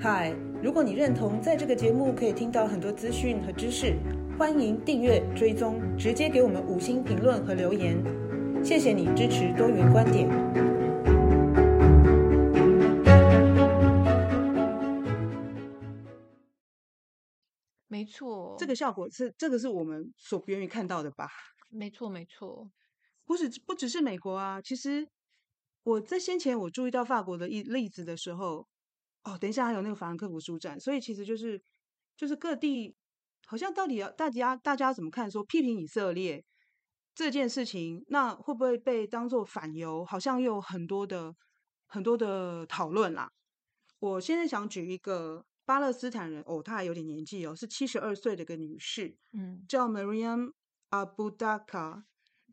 [0.00, 3.98] 嗨，如果你认同在这个节目可以听到很多资讯和知识，
[4.38, 8.00] 欢迎订阅追踪，直接给我们五星评论和留言。
[8.64, 10.28] 谢谢你支持多元观点。
[17.88, 21.26] 没错，这个效果是这个是我们所不愿意看到的吧？
[21.70, 22.70] 没错，没错，
[23.24, 24.62] 不是不只是美国啊。
[24.62, 25.08] 其实
[25.82, 28.68] 我在先前我注意到法国的一例子的时候。
[29.24, 31.62] 哦，等一下，还有那个法兰克福书展，所以其实就是
[32.16, 32.94] 就是各地
[33.46, 35.30] 好像到底要大家大家怎么看？
[35.30, 36.44] 说批评以色列
[37.14, 40.04] 这件事情，那会不会被当做反犹？
[40.04, 41.34] 好像又有很多的
[41.86, 43.30] 很多的讨论啦。
[43.98, 50.52] 我现在想举一个巴勒斯坦人，哦，她还有点年纪哦，是七十二岁的一个女士，嗯，叫 Mariam
[50.90, 52.02] Abu Daka。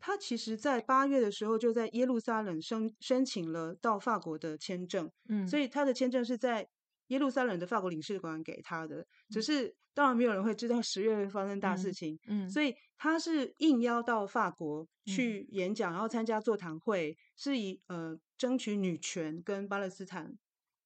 [0.00, 6.68] 他其实，在八月的时候就在耶路撒冷申申请了到法国的签证，嗯，所以他的签证是在
[7.08, 9.06] 耶路撒冷的法国领事馆给他的。
[9.28, 20.36] 只是当然没有人会知道十月会发生大事情，嗯，嗯，所以他是应邀到法国去演讲，然后参加座谈会，是以呃争取女权跟巴勒斯坦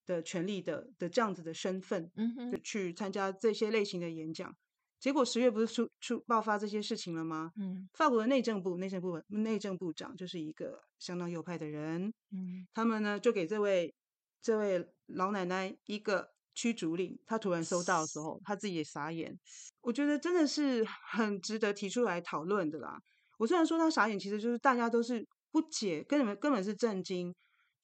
[0.07, 4.57] 的权利的的这样子的身份，嗯哼，去参加这些类型的演讲。
[5.05, 7.53] 结果十月不是出出爆发这些事情了吗？
[7.57, 13.95] 嗯，法国的内政部内政部内政部长就是一个相当右派的人，嗯，他们呢就给这位
[14.40, 19.38] 这位老奶奶一个驱逐令，她突然收到的时候，她自己也傻眼。
[19.83, 22.99] 我觉得真的是很值得提出来讨论的啦。
[23.37, 27.35] 我虽然说她傻眼，其实就是大家都是不解，根本根本是震惊。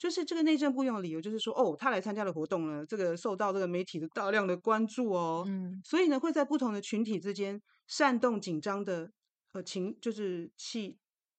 [0.00, 9.12] 就是这个内政部用的理由，就是说，哦，他来参加的活动呢，这个受到这个媒体的大量的关注哦，嗯，所以呢，会在不同的群体之间煽动紧张的
[9.52, 10.96] 呃情，就是气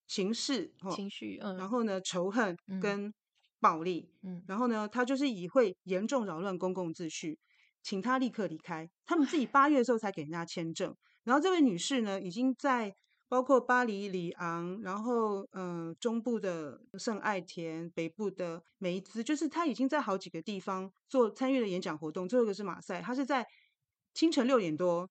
[0.08, 3.12] 情绪、哦、情绪，嗯，然后呢，仇恨跟
[3.60, 7.40] 暴力，嗯，然后呢，他就是以会严重扰乱公共秩序，
[7.82, 8.88] 请他立刻离开。
[9.08, 12.96] 他们自己八月的时候才给人家签证，然后这位女士呢，已经在。
[13.32, 22.28] 包括巴黎、里昂，然后呃中部的圣艾田，北部的梅兹，就是他已经在好几个地方做参与了演讲活动。
[22.28, 23.48] 最后一个是马赛，他是在
[24.14, 25.10] 清晨六点多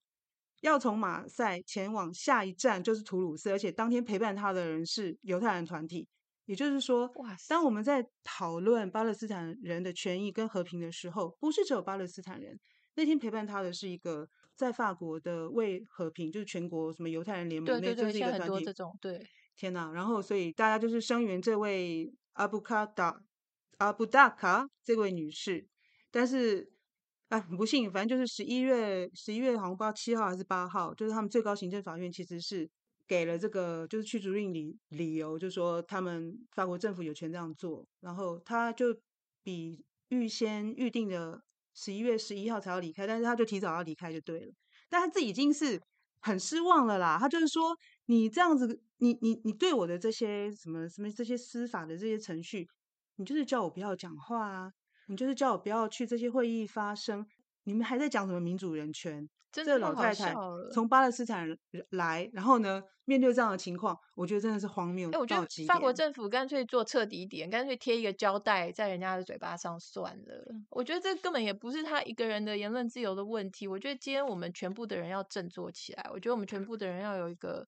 [0.61, 6.07] 要从马赛前往下一站就是图鲁斯，而且当天陪伴他的人是犹太人团体。
[6.45, 12.59] 也就是说，哇，当我们在讨论巴勒斯坦人的权益跟和平的时候，不是只有巴勒斯坦人。
[12.93, 14.29] 那天陪伴他的是一个。
[14.55, 18.65] 在法国的为和平，就是全国什么犹太人联盟，那就是一个团体。
[19.01, 19.91] 对，天哪！
[19.91, 23.23] 然后，所以大家就是声援这位阿布卡达
[23.77, 25.67] 阿布达卡这位女士。
[26.11, 26.71] 但是，
[27.29, 32.69] 哎，很不幸，反正就是十一月十一月，好像不知道七号还是八号，就是他们最高行政法院其实是
[33.07, 37.87] 给了这个就是驱逐令理理由，就是说他们法国政府有权这样做。
[38.01, 38.95] 然后他就
[39.41, 41.41] 比预先预定的。
[41.73, 44.53] 十一月十一号才要离开，但是他就提早要离开就对了。
[44.89, 45.81] 但他自己已经是
[46.21, 47.17] 很失望了啦。
[47.19, 52.67] 他就是说，你这样子，你你你对我的这些什么什么这些司法的这些程序，
[53.15, 54.71] 你就是叫我不要讲话啊，
[55.07, 57.25] 你就是叫我不要去这些会议发声。
[57.63, 59.29] 你们还在讲什么民主人权？
[59.51, 60.33] 这个老太太
[60.71, 61.47] 从巴勒斯坦
[61.89, 65.09] 来，然后呢，面对这样的情况，我觉得真的是荒谬。
[65.11, 70.45] 哎，我觉得法国政府干脆做彻底一点，干脆贴一个胶带在人家的嘴巴上算了。
[70.69, 73.67] 我觉得这根本也不是他一个人的言论自由的问题。
[73.67, 76.09] 我觉得今天我们全部的人要振作起来。
[76.13, 77.67] 我觉得我们全部的人要有一个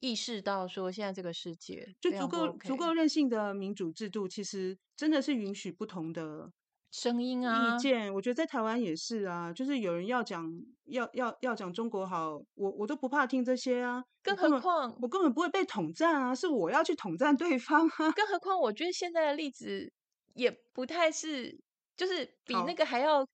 [0.00, 6.50] 意识到说，现在这个世界就足够、OK、足够任性的民主制度，其实真的是允许不同的
[6.94, 8.14] 声音啊、意见。
[8.14, 10.48] 我觉得在台湾也是啊，就是有人要讲
[10.84, 14.00] 要要要讲中国好，我我都不怕听这些啊。
[14.22, 18.12] 更何况我，我根本不会被统战啊，是我要去统战对方啊。
[18.12, 19.92] 更何况，我觉得现在的例子
[20.34, 21.58] 也不太是，
[21.96, 23.26] 就是比那个还要。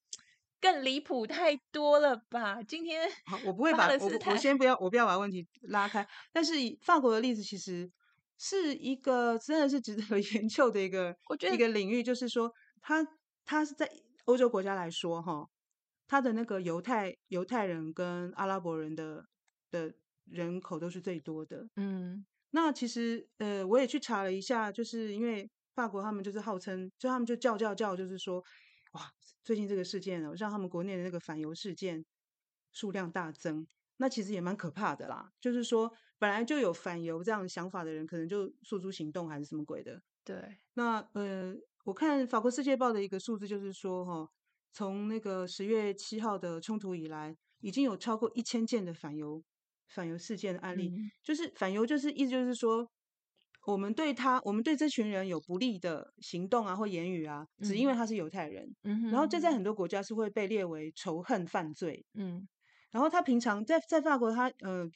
[0.63, 2.63] 更离谱太多了吧？
[2.63, 6.07] 今天好，我不会把我我先不要，我不要把问题拉开。
[6.35, 7.91] 但是以法国的例子，其实
[8.37, 10.03] 是一个真的是值得
[10.35, 13.03] 研究的一个我觉得一个领域，就是说，他
[13.51, 13.91] 他是在
[14.27, 15.51] 欧洲国家来说，哈，
[16.07, 19.27] 他的那个犹太犹太人跟阿拉伯人的
[19.73, 19.93] 的
[20.27, 21.69] 人口都是最多的。
[21.75, 28.41] 嗯，那其实呃，我也去查了一下，就是因为法国他们就是号称，就他们就叫叫叫，就是说。
[28.93, 29.03] 哇，
[29.45, 32.05] 最近这个事件呢，让他们国内的那个反犹事件
[32.73, 33.65] 数量大增，
[33.99, 35.31] 那其实也蛮可怕的啦。
[35.41, 40.03] 就是说，本来就有反犹这样的想法的人，可能就诉诸行动还是什么鬼的。
[40.25, 44.29] 对，那呃，我看法国世界报的一个数字，就是说哈，
[44.73, 49.43] 从那个十月七号的冲突以来，已经有超过一千件的反犹
[49.89, 50.89] 反犹事件的案例。
[50.89, 52.91] 嗯、就是反犹，就是意思就是说。
[53.67, 58.75] 我们对他，我们对这群人有不利的行动啊，或言语啊，只因为他是犹太人。
[58.85, 62.03] 嗯，然后这在很多国家是会被列为仇恨犯罪。
[62.15, 62.49] 嗯，
[62.91, 64.91] 然后他平常在在法国他，他呃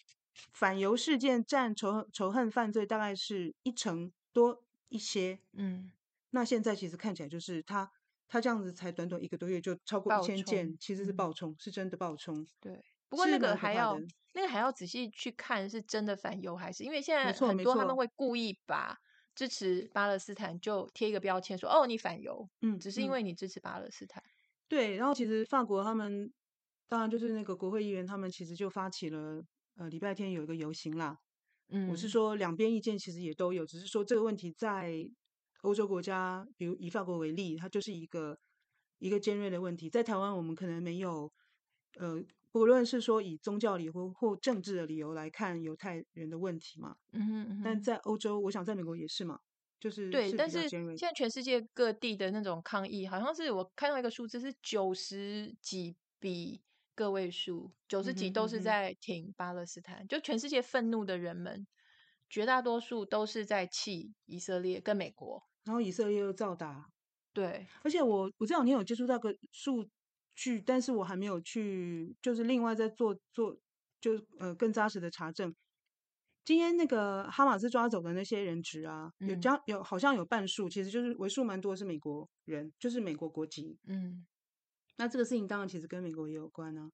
[0.55, 5.39] 反犹事件占仇仇恨犯罪大概是一成多一些。
[5.53, 5.93] 嗯，
[6.35, 7.89] 那现在其实看起来就是他
[8.27, 12.45] 他这样子才短短一个多月就超过一千件，其实是暴冲，嗯，是真的暴冲。
[12.61, 12.85] 对。
[13.09, 13.97] 不过那个还要
[14.33, 18.97] 那个还要仔细去看是真的反犹还是，因为现在很多他们会故意把
[19.37, 24.21] 支持巴勒斯坦就贴一个标签说哦，你反犹，嗯，只是因为你支持巴勒斯坦。
[24.67, 26.33] 对，然后其实法国他们
[26.89, 29.41] 当然就是那个国会议员，他们其实就发起了
[29.77, 31.17] 呃礼拜天有一个游行啦。
[31.69, 34.93] 嗯，我是说两边意见其实也都有，只是说这个问题在
[35.65, 38.39] 欧洲国家，比如以法国为例，它就是一个
[38.99, 41.33] 一个尖锐的问题，在台湾我们可能没有
[41.99, 42.23] 呃。
[42.55, 49.41] 不论是说以宗教理由或或政治的理由来看犹太人的问题嘛，嗯哼，嗯哼，但在欧洲，我想在美国也是嘛，
[49.81, 56.63] 就是对，是但是现在全世界各地的那种抗议，好像是我看到一个数字是九十几比
[56.95, 61.67] 个位数，九十几都是在挺巴勒斯坦，嗯哼嗯哼，就全世界愤怒的人们，
[62.31, 66.91] 绝大多数都是在气以色列跟美国，然后以色列又照打，
[67.33, 69.89] 对，而且我我这两天有接触到个数。
[70.37, 73.57] 据，但是我还没有去，就是另外在做做，
[74.01, 75.55] 就呃更扎实的查证。
[76.45, 83.79] 今天那个哈马斯抓走的那些人质啊，嗯、有将有好像有半数，其实就是为数蛮多是美国人，就是美国国籍。
[83.87, 84.27] 嗯，
[84.97, 86.91] 那这个事情当然其实跟美国也有关啊。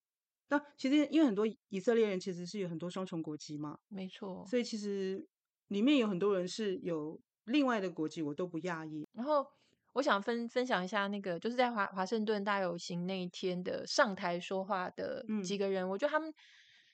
[0.51, 4.45] 那其实因为很多以色列人其实是有很多双重国籍嘛，没错。
[4.47, 5.27] 所以其实
[5.69, 9.09] 里面有很多人是有另外的国籍，我都不讶异。
[9.13, 9.47] 然后。
[9.93, 16.33] 我想分分享一下那个，就是在华华盛顿大游行那一天的上台说话的几个人，嗯、我觉得他们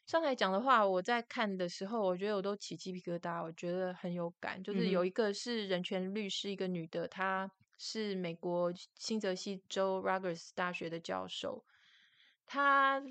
[0.06, 4.62] 上台讲的话，我在看的时候，我觉得我都起鸡皮疙瘩，我觉得很有感。
[4.62, 11.62] 就是有一个是人权律师，一个女的，她是美国新泽西州 Rutgers 大学的教授，
[12.46, 13.02] 她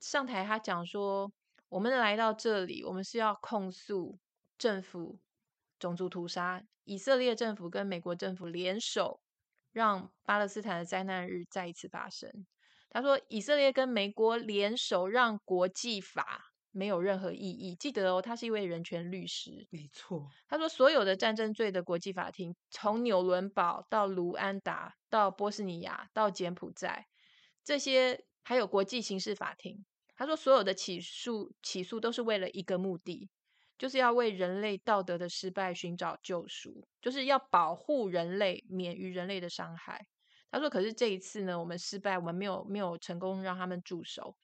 [0.00, 1.30] 上台她讲说，
[1.68, 4.18] 我们来到这里，我们是要控诉
[4.56, 5.18] 政府
[5.78, 9.20] 种族屠杀，以色列政府跟美国政府联手。
[9.72, 12.46] 让巴勒斯坦的灾难日再一次发生。
[12.90, 17.74] 他说，以色列跟美国联手，让国际法没有任何意义。
[17.74, 19.66] 记得哦，他是一位人权律师。
[19.70, 20.28] 没错。
[20.46, 27.08] 他说，所有的战争罪的国际法庭，从纽伦堡到卢安达，到波斯尼亚，到柬埔寨，
[27.64, 29.84] 这些还有国际刑事法庭。
[30.14, 33.28] 他说，所有的起诉起诉都是为了一个目的。
[33.76, 40.06] 就是要为人类道德的失败寻找救赎，就是要保护人类免于人类的伤害。
[40.50, 44.36] 他说：“可是这一次呢，我们失败，我们没有没有成功让他们住手，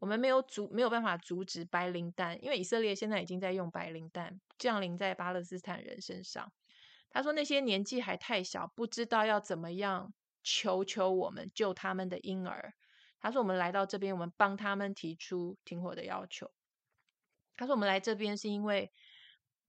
[0.00, 6.52] 我们没有阻没有办法阻止白磷弹，因为以色列现在已经在用白磷弹降临在巴勒斯坦人身上。”
[7.10, 12.74] 他说：“那些年纪还太小，不知道要怎么样求求我们救他们的婴儿。”
[13.20, 16.50] 他说：“我们来到这边，我们帮他们提出停火的要求。”
[17.56, 18.90] 他说：“我们来这边是因为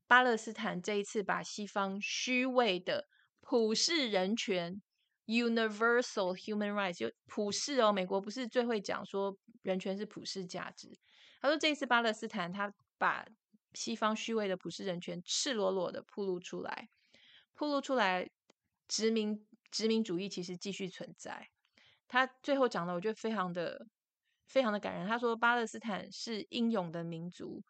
[0.07, 3.07] 巴勒斯坦这一次把西方虚伪的
[3.41, 4.81] 普世人权
[5.25, 10.97] （universal human rights） 就普世哦，美国不是最会讲说人权是普世价值。
[11.41, 13.25] 他说这一次巴勒斯坦他把
[13.73, 16.89] 西方虚伪的普世人权赤裸裸的暴露出来，
[17.53, 18.29] 暴露出来，
[18.87, 21.49] 殖民殖民主义其实继续存在。
[22.07, 23.87] 他最后讲的，我觉得非常的。”
[24.45, 25.07] 非常的感人。
[25.07, 27.63] 他说：“巴勒斯坦是英勇的民族，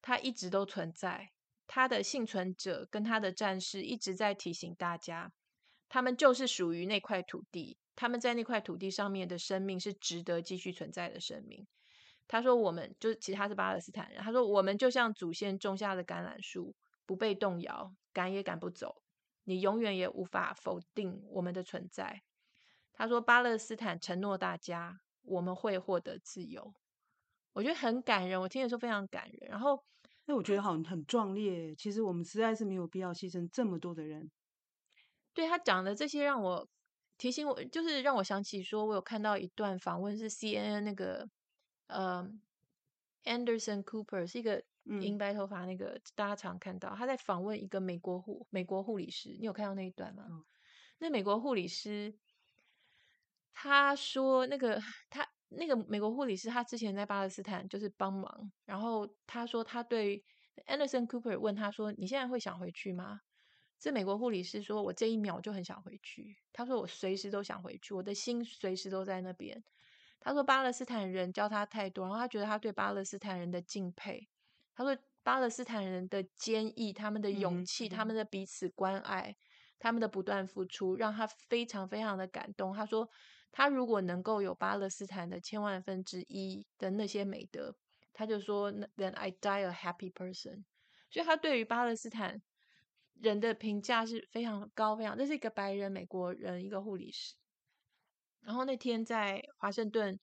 [0.00, 1.30] 他一直都存在，
[1.66, 5.32] 他的幸存者跟他的战士一直在提醒大家，
[5.88, 11.66] 他们就是属于那块土地，他们在那块土地上面的生命是值得继续存在的生命。
[12.26, 14.22] 他说：“我们就是，其实他是巴勒斯坦人。
[14.22, 19.02] 他说我们就像祖先种下的橄榄树，不被动摇，赶也赶不走。
[19.44, 22.22] 你永远也无法否定我们的存在。”
[22.96, 26.72] 他说：“巴勒斯坦承诺大家，我们会获得自由。”
[27.52, 29.48] 我觉得很感人，我听的时候非常感人。
[29.50, 29.84] 然后，
[30.26, 31.74] 那我觉得好像很壮烈。
[31.74, 34.30] 其实我们实在是没有必要牺牲这么多的人。
[35.32, 36.68] 对，他讲的这些，让我
[37.18, 41.28] 提醒我，就是让我想起说，我有看到一段访问，是 CNN 那个。
[41.86, 42.26] 呃、
[43.24, 50.24] uh，Anderson Cooper 是一个银白头发那个，嗯、大家常看到他在访问一个美国护美国护理师，你有看到那一段吗？
[50.30, 50.42] 嗯、
[50.98, 52.14] 那美国护理师
[53.54, 54.78] 他说，那个
[55.08, 60.22] 他那个美国护理师，他之前在巴勒斯坦就是帮忙，然后他说他对
[60.66, 63.20] Anderson Cooper 问他说：“你现在会想回去吗？”
[63.78, 69.62] 这美国护理师说：“我这一秒就很想回去。”他说：“我随时都想回去，我的心随时都在那边。”
[70.20, 74.28] 他说巴勒斯坦人教他太多，然后他觉得他对巴勒斯坦人的敬佩。
[74.74, 79.36] 他说巴勒斯坦人的坚毅、他们的勇气、嗯、他们的彼此关爱、
[79.78, 82.74] 他们的不断付出，让他非常非常的感动。
[82.74, 83.08] 他说
[83.56, 87.76] 他如果能够有巴勒斯坦的千万分之一的那些美德，
[88.12, 90.64] 他就说 Then I die a happy person。
[91.08, 92.42] 所以他对于巴勒斯坦
[93.20, 95.16] 人的评价是非常高，非常。
[95.16, 97.36] 这是一个白人美国人，一个护理师。
[98.40, 100.18] 然后那天在华盛顿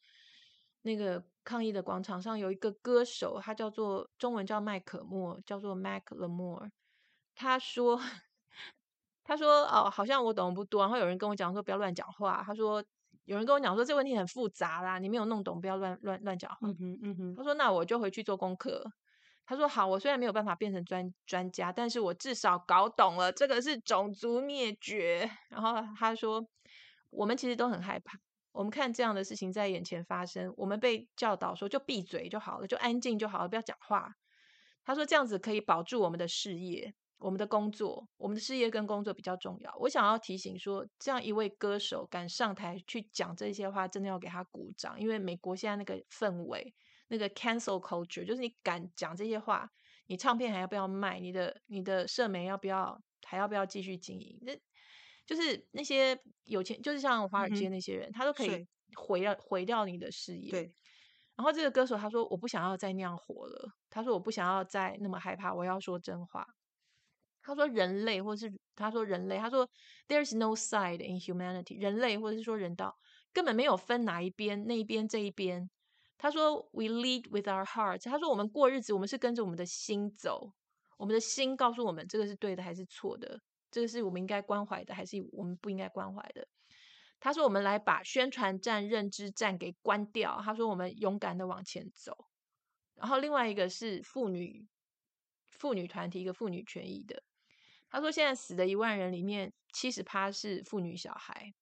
[0.82, 6.70] 那个抗议的广场上，有一个歌手，他叫做中文叫麦可莫，叫做 Mac Lemore。
[7.34, 7.98] 他说
[9.24, 12.84] ：“他说哦，好像我懂得不多。”然后有人跟我讲说：“不要乱讲话。”他说
[13.32, 17.36] ：“有人跟我讲说这问题很复杂啦，你没有弄懂，不要乱乱乱讲话。”嗯哼，嗯哼。
[17.36, 18.84] 他说：“那我就回去做功课。”
[19.48, 26.46] 他说：“好，我虽然没有办法变成专专家，但是我至少搞懂了这个是种族灭绝。”然后他说。
[27.14, 28.18] 我们其实都很害怕，
[28.54, 34.14] 我们看这样的事情在眼前发生，我们被教导说就闭嘴就好了，就安静就好了，不要讲话。
[34.86, 39.74] 他说这样子可以保住我们的事业、我们的工作，我们的事业跟工作比较重要。
[39.80, 46.74] 我想要提醒说，这样一位歌手敢上台去讲这些话，真的要给他鼓掌，因为美国现在那个氛围，
[47.08, 49.70] 那个 cancel culture，就是你敢讲这些话，
[50.08, 51.20] 你唱片还要不要卖？
[51.20, 54.38] 你的你的社媒要不要还要不要继续经营？
[54.42, 54.54] 那
[55.26, 60.52] 就是那些有钱，就是像华尔街那些人，嗯、他都可以毁掉毁掉你的事业。
[60.52, 60.74] 对。
[61.38, 66.46] 然后这个歌手他说：“我不想要再那样活了。”他说：“我不想要再那么害怕，我要说真话。”
[67.42, 69.68] 他说：“人类，或是他说人类，他说
[70.08, 72.96] ‘There's no side in humanity’，人类或者是说人道
[73.34, 75.70] 根本没有分哪一边，那一边这一边。”
[76.18, 80.54] 他说：“We lead with our hearts。”他说：“我们过日子，我们是跟着我们的心走，
[80.98, 86.46] 我们的心告诉我们这个是对的还是错的。”这个是我们应该关怀的，还是我们不应该关怀的？
[87.20, 92.28] 他说：“我们来把宣传战、认知战给关掉。”他说：“我们勇敢的往前走。”
[92.96, 94.68] 然后另外一个是妇女
[95.50, 97.24] 妇女团体，一个妇女权益的。
[97.92, 101.54] 他说：“现在死的一万人里面，七十趴是妇女小孩。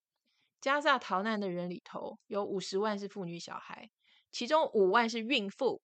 [0.62, 3.90] 加萨逃难的人里头，有五十万是妇女小孩，
[4.32, 5.82] 其中五万是孕妇，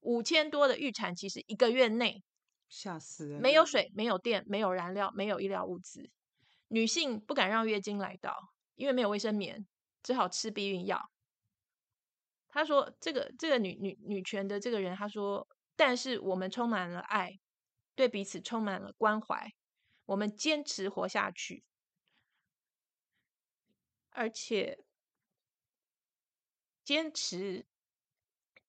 [0.00, 2.24] 五千多的预产期是一个月内。”
[2.68, 3.40] 吓死人！
[3.40, 6.10] 没有水，没有电，没有燃料，没有医疗物资。
[6.68, 8.34] 女性不敢让月经来到，
[8.74, 9.64] 因为没有卫生棉，
[10.02, 11.08] 只好吃避孕药。
[12.48, 17.38] 他说：“这个这个女女女权的这个人，他说，但是我们充满了爱，
[17.96, 19.52] 对彼此充满了关怀，
[20.04, 21.64] 我们坚持活下去，
[24.10, 24.84] 而且
[26.84, 27.66] 坚持。”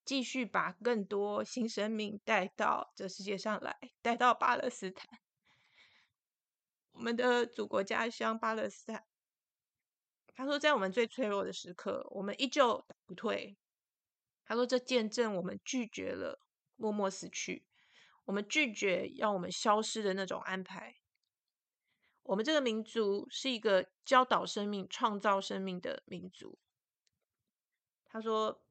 [0.08, 5.20] 继续把更多新生命带到这世界上来，带到巴勒斯坦，
[6.92, 9.06] 我们的祖国家乡巴勒斯坦。
[10.34, 13.58] 他说，在我们最脆弱的时刻，我们依旧打不退。
[14.46, 16.40] 他说，这见证我们拒绝了
[16.78, 17.66] 默默死去，
[18.28, 20.96] 我们拒绝要我们消失的那种安排。
[22.22, 26.60] 我们这个民族是一个教导生命、创造生命的民族。
[28.06, 28.62] 他说。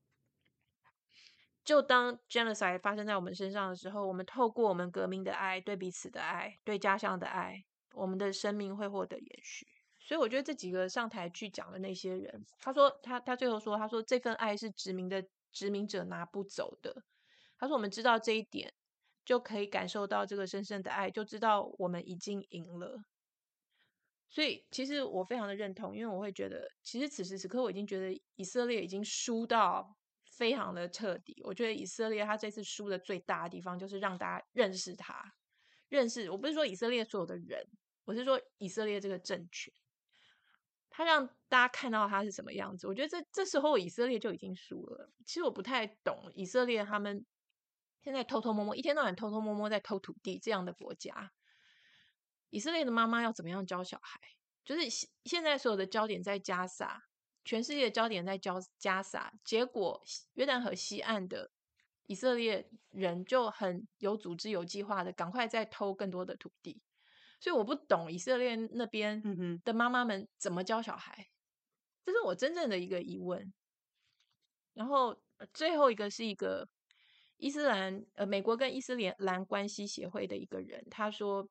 [1.66, 9.66] 就当 genocide 发生在我们身上的时候，我们透过我们革命的爱、对彼此的爱、对家乡的爱，我们的生命会获得延续。
[9.98, 17.02] 所以我觉得这几个上台去讲的那些人，他说他他最后说，他说这份爱是殖民的殖民者拿不走的。
[17.58, 18.72] 他说我们知道这一点，
[19.26, 23.02] 就可以感受到这个深深的爱，就知道我们已经赢了。
[24.30, 29.98] 所以其实我非常的认同，因为我会觉得，其实此时此刻我已经觉得以色列已经输到。
[30.28, 31.40] 非常的彻底。
[31.44, 35.32] 我觉得以色列他这次输的最大的地方，就是让大家认识他，
[35.88, 36.30] 认识。
[36.30, 37.66] 我不是说以色列所有的人，
[38.04, 39.72] 我是说以色列这个政权，
[40.90, 42.86] 他让大家看到他是什么样子。
[42.86, 45.10] 我觉得这这时候以色列就已经输了。
[45.24, 47.24] 其实我不太懂以色列他们
[48.06, 51.32] 现在偷偷摸摸，一天到晚偷偷摸摸在偷土地这样的国家。
[52.50, 54.20] 以色列的妈妈要怎么样教小孩？
[54.64, 54.88] 就是
[55.24, 57.02] 现在所有的焦点在加沙，
[57.44, 60.00] 全世界的焦点在加加沙，结果
[60.34, 61.50] 约旦河西岸的
[62.04, 66.80] 以色列人就很有组织、有计划的赶快在偷更多的土地。
[67.40, 69.20] 所以我不懂以色列那边
[69.64, 71.26] 的妈妈们怎么教小孩，
[72.04, 73.52] 这是我真正的一个疑问。
[74.74, 75.20] 然后
[75.52, 76.68] 最后一个是一个
[77.36, 81.48] 伊斯兰呃美国跟伊斯兰关系协会的一个人，他说。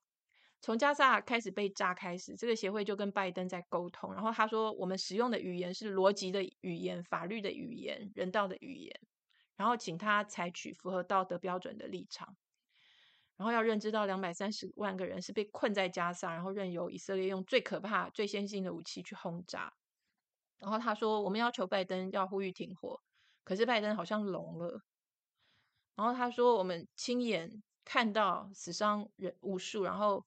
[0.61, 4.11] 从加萨开始被炸开始，这个协会就跟拜登在沟通。
[4.11, 8.91] 然后他说，我们使用的语言是逻辑的语言、法律的语言、人道的语言。
[9.57, 12.35] 然后请他采取符合道德标准的立场。
[13.37, 19.71] 然后要认知到两百三十万个人是被困在加萨，然后任由以色列用最可怕、最先进的武器去轰炸。
[20.57, 22.99] 然后他说，我们要求拜登要呼吁停火，
[23.43, 24.81] 可是拜登好像聋了。
[25.95, 30.25] 然后他说，我们亲眼看到死伤人无数，然后。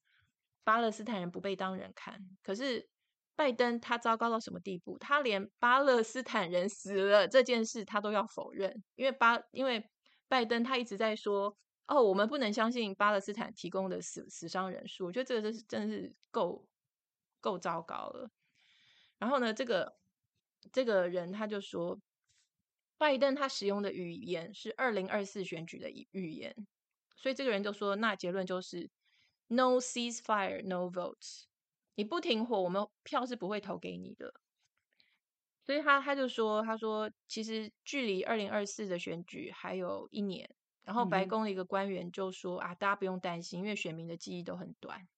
[0.65, 2.91] 巴勒斯坦人不被当人看，可是
[3.35, 4.99] 拜登他糟糕到什么地步？
[4.99, 9.83] 他连巴勒斯坦人死了这件事他都要否认，因为巴因为
[10.29, 11.57] 拜登他一直在说
[11.87, 15.07] 哦，我们不能相信巴勒斯坦提供的死死伤人数。
[15.07, 16.69] 我觉得这个真是真是够
[17.41, 18.31] 够糟糕了。
[19.17, 19.97] 然后呢，这个
[20.71, 21.99] 这个人他就说，
[22.99, 26.55] 拜登他使用的语言是二零二四选举的语言，
[27.17, 28.91] 所以这个人就说，那结论就是。
[29.51, 31.45] No ceasefire, no votes。
[31.95, 34.35] 你不停火，我们票是不会投给你的。
[35.63, 40.55] 所以他他就说，他说其实距离二零二四的选举还有一年。
[40.85, 45.09] 然后白宫的一个官员就说、嗯、啊，大家不用担心，因为选民的记忆都很短。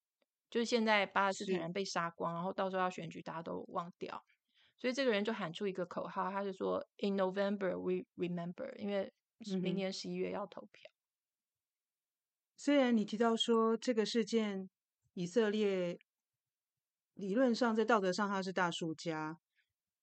[0.49, 4.25] 就是现在巴勒斯坦人被杀光，然后到时候要选举，大家都忘掉。
[4.81, 9.13] 所以这个人就喊出一个口号，他就说：In November we remember，因为
[9.61, 10.91] 明年十一月要投票。
[12.57, 14.71] 虽然你提到说这个事件，
[15.13, 15.99] 以色列
[17.13, 19.39] 理论上在道德上他是大输家，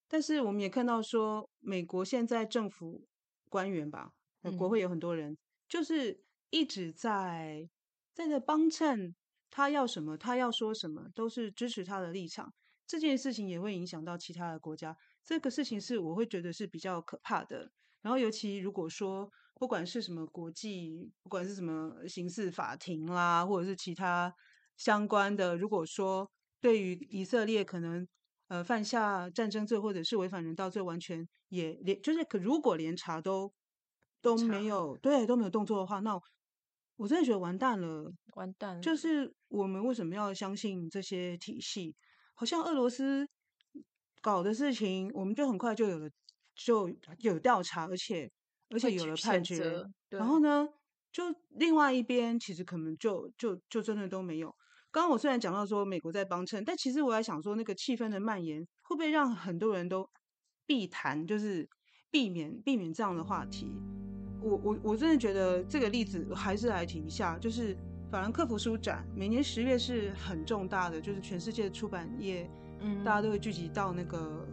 [0.06, 3.04] 但是我们也看到说，美国现在政府
[3.48, 4.12] 官员吧，
[4.56, 7.68] 国会有很多人，嗯、就是一直在
[8.12, 9.16] 在那帮衬
[9.50, 12.54] 他要什么，他要说什么，都是支持他的立场。
[12.88, 17.70] 这件事情也会影响到其他的国家，这个事情是我会觉得是比较可怕的。
[18.02, 19.30] 然后尤其如果说。
[19.60, 24.32] 不管是什么国际，不管是什么刑事法庭啦，或者是其他
[24.76, 26.30] 相关的，如果说
[26.60, 28.06] 对于以色列可能
[28.46, 33.52] 呃犯下战争罪或者是违反人道罪，完全也连就是可如果连查都
[34.22, 36.16] 都没有，对，都没有动作的话，那
[36.94, 38.80] 我真的觉得完蛋了，完蛋了。
[38.80, 41.96] 就是我们为什么要相信这些体系？
[42.38, 43.28] 好像俄罗斯
[44.22, 46.08] 搞的事情，我们就很快就有了，
[46.54, 48.30] 就有调查，而且。
[48.70, 50.68] 而且有了判决，然后呢，
[51.10, 54.54] 就另外一边其实可能就就就真的都没有。
[54.90, 60.06] 刚刚我虽然讲到说美国在帮衬，但其实我在想说，那个气氛的蔓延会不会让很多人都
[60.66, 61.66] 避谈，就是
[62.10, 63.72] 避免避免这样的话题。
[64.42, 67.74] 我我我真的觉得这个例子还是来提一下，就是
[68.10, 72.48] 法兰克福书展，每年十月是很重大的，就是全世界的出版业，
[72.80, 74.48] 嗯，大家都会聚集到那个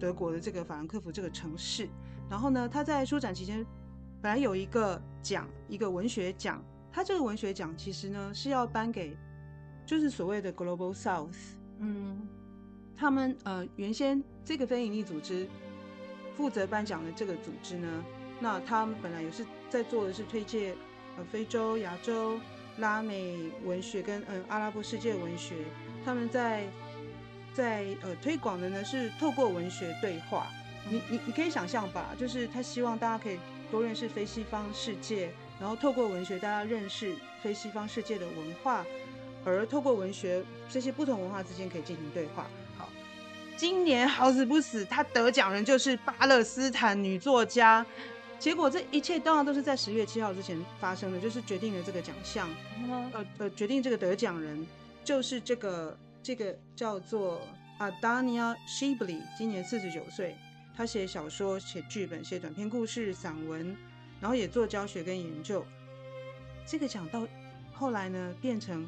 [0.00, 1.88] 德国的这个法兰克福这个城市。
[2.28, 3.64] 然后呢，他在书展期间
[4.20, 6.62] 本来有一个奖，一个文学奖。
[6.90, 9.16] 他这个文学奖其实呢是要颁给，
[9.86, 11.36] 就是所谓的 Global South。
[11.78, 12.26] 嗯，
[12.96, 15.48] 他们呃原先这个非营利组织
[16.36, 18.04] 负责颁奖的这个组织呢，
[18.40, 20.74] 那他们本来也是在做的是推介
[21.16, 22.38] 呃非洲、亚洲、
[22.78, 25.54] 拉美文学跟呃阿拉伯世界文学。
[26.04, 26.64] 他们在
[27.54, 30.46] 在呃推广的呢是透过文学对话。
[30.90, 33.38] 你你你可以想象吧，就是他希望大家可以
[33.70, 38.84] 多认识非西方世界，然后透过文学，大家认识非西方世界的文化，
[39.44, 42.48] 而透过文学，这些不同文化之间可以进行对话。
[42.76, 42.88] 好，
[43.56, 47.86] 今年好死不死，他得奖人就是巴勒斯坦女作家，
[48.42, 52.50] 结果这一切当然都是在十月七号之前发生的，就是决定了这个奖项，
[52.90, 54.66] 呃呃，决定这个得奖人
[55.04, 57.40] 就是这个这个叫做
[57.78, 60.34] Adania Shibly，今年四十九岁。
[60.76, 63.76] 他写小说、写剧本、写短篇故事、散文，
[64.20, 65.64] 然后也做教学跟研究。
[66.66, 67.24] 这个奖到
[67.72, 68.84] 后来呢，变成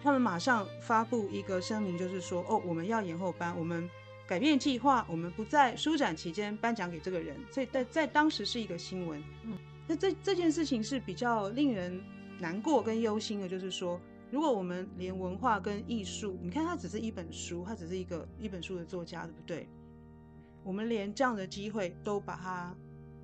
[0.00, 3.90] 他们马上发布一个声明，就是说，哦，我们要延后颁，我们
[4.30, 9.20] 改变计划，我们不在书展期间颁奖给这个人，所以在在当时是一个新闻。
[9.42, 9.58] 嗯，
[9.88, 12.00] 那这这件事情是比较令人
[12.38, 14.00] 难过跟忧心的，就是说，
[14.30, 19.68] 如果我们连文化跟艺术，你看它只是一本书，它只是一个一本书的作家，对不对？
[20.62, 22.72] 我们连这样的机会都把它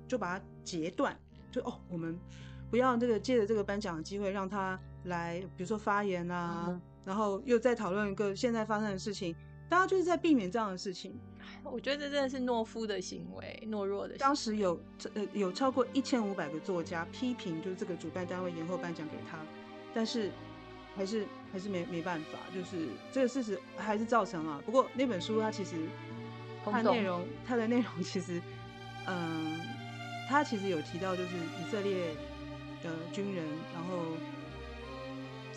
[0.09, 1.17] 就把它截断，
[1.49, 2.19] 就哦，我们
[2.69, 9.33] 不要这个借着这个颁奖的机会让他来，比如说发言啊，嗯、然后又再讨论一个现在发生的事情。
[9.69, 11.13] 大家就是在避免这样的事情，
[11.63, 14.17] 我觉得这真的是懦夫的行为，懦弱的行为。
[14.17, 14.79] 当时有
[15.13, 19.37] 呃有超过一千五百个作家批评，就是这个主办单位延后颁奖给他，
[19.93, 20.31] 但是
[20.95, 24.61] 还是还是没没办法，就是这个事实还是造成了。
[24.65, 25.75] 不过那本书它其实
[26.63, 28.41] 它内容它的内容其实
[29.05, 29.59] 嗯，
[30.29, 32.15] 它其实有提到就是以色列
[32.81, 34.15] 的军人，然后。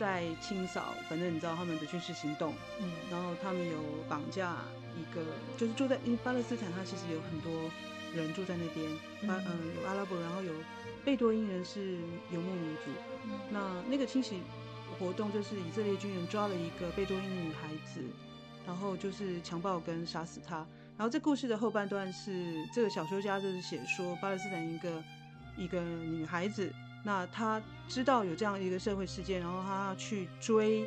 [0.01, 3.77] 在清扫，反正你知道他们的军事行动，嗯，然后他们有
[4.09, 4.57] 绑架
[4.97, 5.21] 一个，
[5.59, 7.53] 就是住在因为巴勒斯坦，他其实有很多
[8.17, 8.89] 人住在那边，
[9.29, 10.55] 巴嗯、呃、有阿拉伯，然后有
[11.05, 11.99] 贝多因人是
[12.33, 12.91] 游牧民族，
[13.27, 14.41] 嗯、那那个清洗
[14.99, 18.01] 活动就是以色列军人抓了一个贝多因的女孩子，
[18.67, 25.05] 然后就是强暴跟杀死她，然后这故事的后半段是这个小说家就是写说巴勒斯坦一个
[25.59, 26.73] 一个女孩子。
[27.03, 30.87] 那他知道有这样一个社会事件，然后他要去追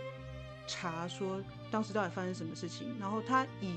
[0.68, 1.42] 查说
[1.72, 3.76] 当时到底发生什么事情，然后他以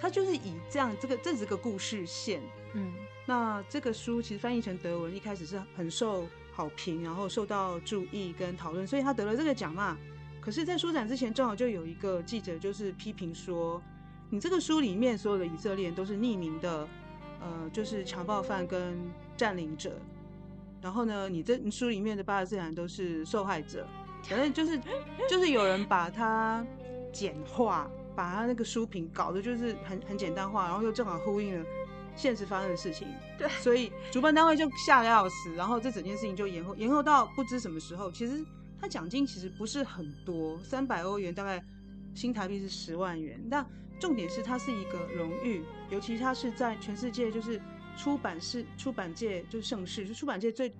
[0.00, 2.42] 他就是以这样这个这是个故事线，
[2.74, 2.92] 嗯，
[3.26, 9.96] 那这个书其实翻译成德文一开始是很受好评，然后受到注意跟讨论，所以他得了这个奖嘛。
[10.40, 13.82] 可是，在书展之前，正好就有一个记者就是批评说，
[14.28, 16.86] 你这个书里面所有的以色列人都是匿名的，
[17.40, 18.94] 呃，就是强暴犯跟
[19.38, 19.98] 占领者。
[20.84, 23.86] 然后呢，你这书里面的巴勒斯坦都是受害者，
[24.24, 24.78] 反正就是
[25.26, 26.62] 就是有人把它
[27.10, 31.66] 简化，把它那个书评搞得就是很很简单化，然后又正好呼应了
[32.14, 33.08] 现实发生的事情。
[33.38, 38.12] 对，所以主办单位就吓得要死，然后这整件事情就延后延后到不知什么时候。
[38.12, 38.44] 其实
[38.78, 41.64] 他奖金其实不是很多，三百欧元大概
[42.14, 43.42] 新台币是十万元。
[43.50, 43.66] 但
[43.98, 47.58] 重点是它是一个荣誉，尤其它是在全世界就是。
[47.96, 50.74] 出版是出版界就是盛世，就出版界最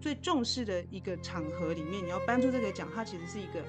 [0.00, 3.62] 最重视的一个场合里面，你要颁出这个奖，它其实是一个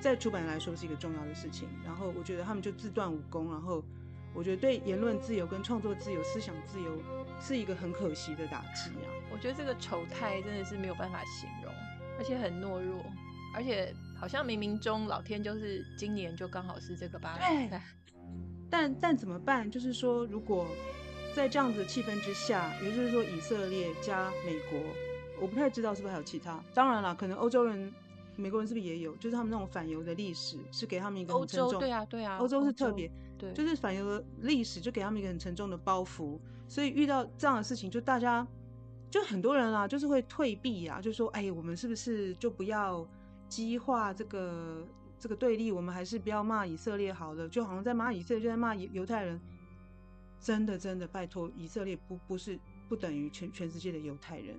[0.00, 1.68] 在出版来说是一个重要的事情。
[1.84, 3.82] 然后我觉得他们就自断武功，然后
[4.32, 7.02] 我觉得对言论自由跟创作自由、思想自由
[7.40, 9.10] 是一个很可惜的打击啊。
[9.32, 11.72] 我觉得这个丑态真的是没有办法形容，
[12.18, 13.04] 而且很懦弱，
[13.54, 17.36] 而且好像冥冥中老天就是今年就刚好是这个吧。
[17.40, 17.80] 对。
[18.70, 19.68] 但但怎么办？
[19.68, 20.66] 就是说如果。
[21.34, 24.80] 在这样子的气氛之下，也就是说以色列加美国，
[25.40, 26.60] 我不太知道是不是还有其他。
[26.74, 27.92] 当然了，可能欧洲人、
[28.34, 29.14] 美国人是不是也有？
[29.16, 31.78] 就是他们那种反犹的历史是给他们一个很沉重。
[31.78, 33.08] 对啊，对啊，欧洲是特别，
[33.38, 36.38] 对，就是反犹的历史就给他们一个很沉重的包袱。
[36.66, 38.44] 所以遇到这样的事情，就大家
[39.10, 43.06] 就很多人啊，就是会退避啊，就说：“哎，我们是不是就不要
[43.48, 44.84] 激化这个
[45.20, 45.70] 这个对立？
[45.70, 49.40] 我们还是不要骂以色列好了。”就好像在骂以色列，就在骂犹太人。
[50.40, 52.58] 真的，真的，拜托，以色列不不是
[52.88, 54.56] 不等于全全世界的犹太人。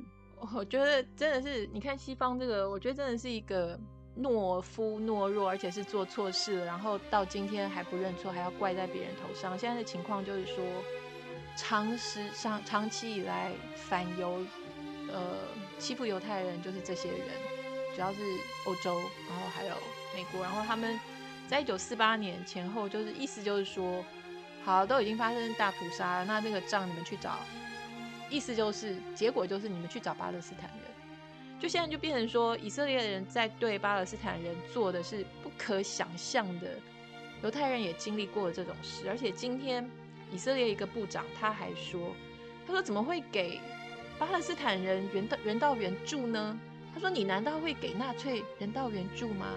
[0.54, 3.78] 我觉得真的是，你看西方这个，我觉得真的是一个
[4.18, 9.58] 懦夫懦弱，而且是做错事了，然后到今天还不认错，还要怪在别人头上。
[9.58, 10.64] 现在的情况就是说，
[11.58, 14.40] 长时长长期以来反犹，
[15.12, 15.38] 呃，
[15.78, 17.28] 欺负犹太人就是这些人，
[17.96, 18.22] 主要是
[18.66, 18.96] 欧洲，
[19.30, 19.74] 然后还有
[20.16, 20.98] 美国，然后他们
[21.48, 24.04] 在一九四八年前后，就是意思就是说。
[24.64, 27.40] 好，都已经发生大屠杀了，那这个账你们去找，
[28.30, 36.78] 意思就是结果就是你们去找巴勒斯坦人，就现在就变成说以色列人在对巴勒斯坦人做的是不可想象的，
[37.42, 39.90] 犹太人也经历过了这种事，而且今天
[40.32, 42.14] 以色列一个部长他还说，
[42.68, 43.60] 他说怎么会给
[44.20, 46.60] 巴勒斯坦人人道人道援助呢？
[46.94, 49.48] 他说你难道会给纳粹人道援助吗？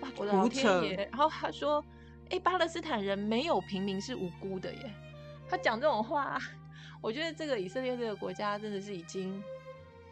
[0.00, 1.08] 哇，我的老天爷！
[1.10, 1.84] 然后他说。
[2.30, 4.90] 哎，巴勒斯坦人没有平民是无辜的耶。
[5.48, 6.38] 他讲这种话，
[7.00, 9.42] 我觉得这个以色列这个国家真的是已经，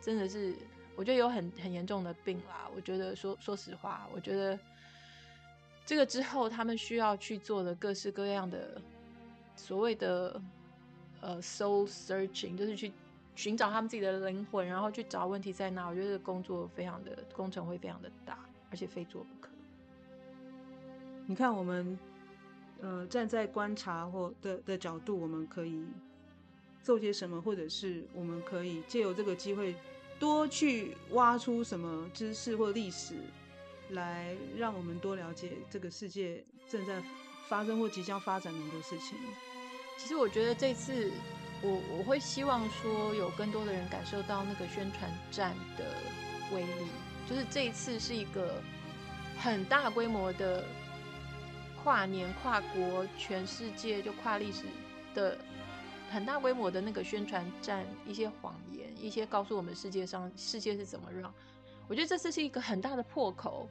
[0.00, 0.54] 真的是，
[0.94, 2.68] 我觉得有很很严重的病啦。
[2.74, 4.58] 我觉得说说实话，我觉得
[5.84, 8.80] 这个之后他们需要去做的各式各样的
[9.54, 10.40] 所谓的
[11.20, 12.90] 呃 soul searching，就是去
[13.34, 15.86] 寻找他们自己的灵魂，然后去找问题在哪。
[15.86, 18.38] 我觉得这个工作非常的工程会非常的大，
[18.70, 19.50] 而且非做不可。
[21.28, 21.98] 你看，我们，
[22.80, 25.84] 呃，站在观察或的的角度，我们可以
[26.84, 29.74] 做些什么，或者是我们可以借由这个机会，
[30.20, 33.16] 多去挖出什么知识或历史，
[33.90, 37.02] 来让我们多了解这个世界正在
[37.48, 39.18] 发生或即将发展的很多事情。
[39.98, 41.10] 其实我觉得这次
[41.60, 45.84] 我我会希望说有更多的人感受到那个宣传战的
[46.54, 46.86] 威力，
[47.28, 48.62] 就是这一次是一个
[49.38, 50.64] 很大规模的
[51.86, 54.64] 跨年、跨国、全世界就跨历史
[55.14, 55.38] 的
[56.10, 61.32] 很大规模的那个宣传战，一些谎言，一些告诉我们世界上世界是怎么让。
[61.86, 63.68] 我觉得这次是一个很大的破口，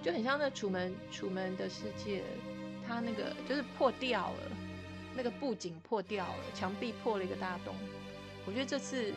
[0.00, 2.22] 就很像那楚门楚门的世界，
[2.86, 4.52] 它那个就是破掉了。
[5.16, 7.74] 那个布景破掉了，墙壁破了一个大洞。
[8.46, 9.12] 我觉得这次，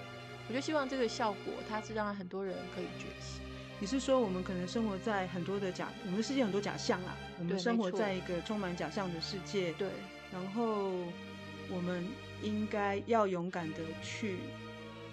[0.50, 3.44] 我就希望这个效果，它是让很多人可以觉醒。
[3.84, 7.18] 你是说，我们可能生活在很多的假，我们的世界很多假象啊。
[7.38, 9.74] 我们生活在一个充满假象的世界。
[9.74, 9.90] 对。
[10.32, 10.94] 然后，
[11.70, 12.08] 我们
[12.42, 14.38] 应该要勇敢的去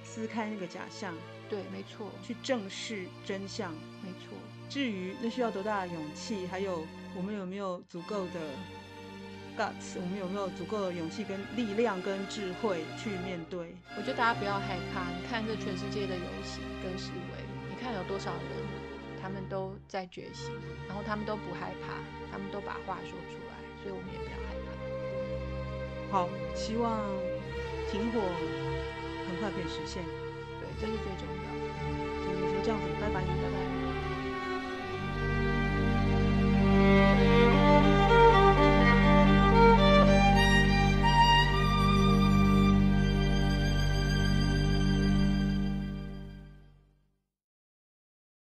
[0.04, 1.12] 撕开那个假象。
[1.48, 2.12] 对，没错。
[2.22, 3.72] 去正视真相。
[4.04, 4.38] 没错。
[4.68, 8.38] 至于那需要多大的勇气，还有我们有没有足够的
[9.58, 9.96] guts，。
[9.96, 13.74] 我们有没有足够的勇气、跟力量、跟智慧去面对？
[13.96, 15.10] 我觉得大家不要害怕。
[15.10, 18.59] 你看这全世界的游行跟示威，你看有多少人，
[19.22, 20.50] 他们都在觉醒，
[20.88, 21.94] 然后他们都不害怕，
[22.32, 24.68] 他们都把话说出来，所以我们也不要害怕。
[26.12, 27.00] 好，希望
[27.90, 28.20] 停火
[29.28, 30.02] 很快可以实现。
[30.58, 31.62] 对，这是最重要的。
[32.24, 33.59] 今天先这样子，拜拜，拜拜。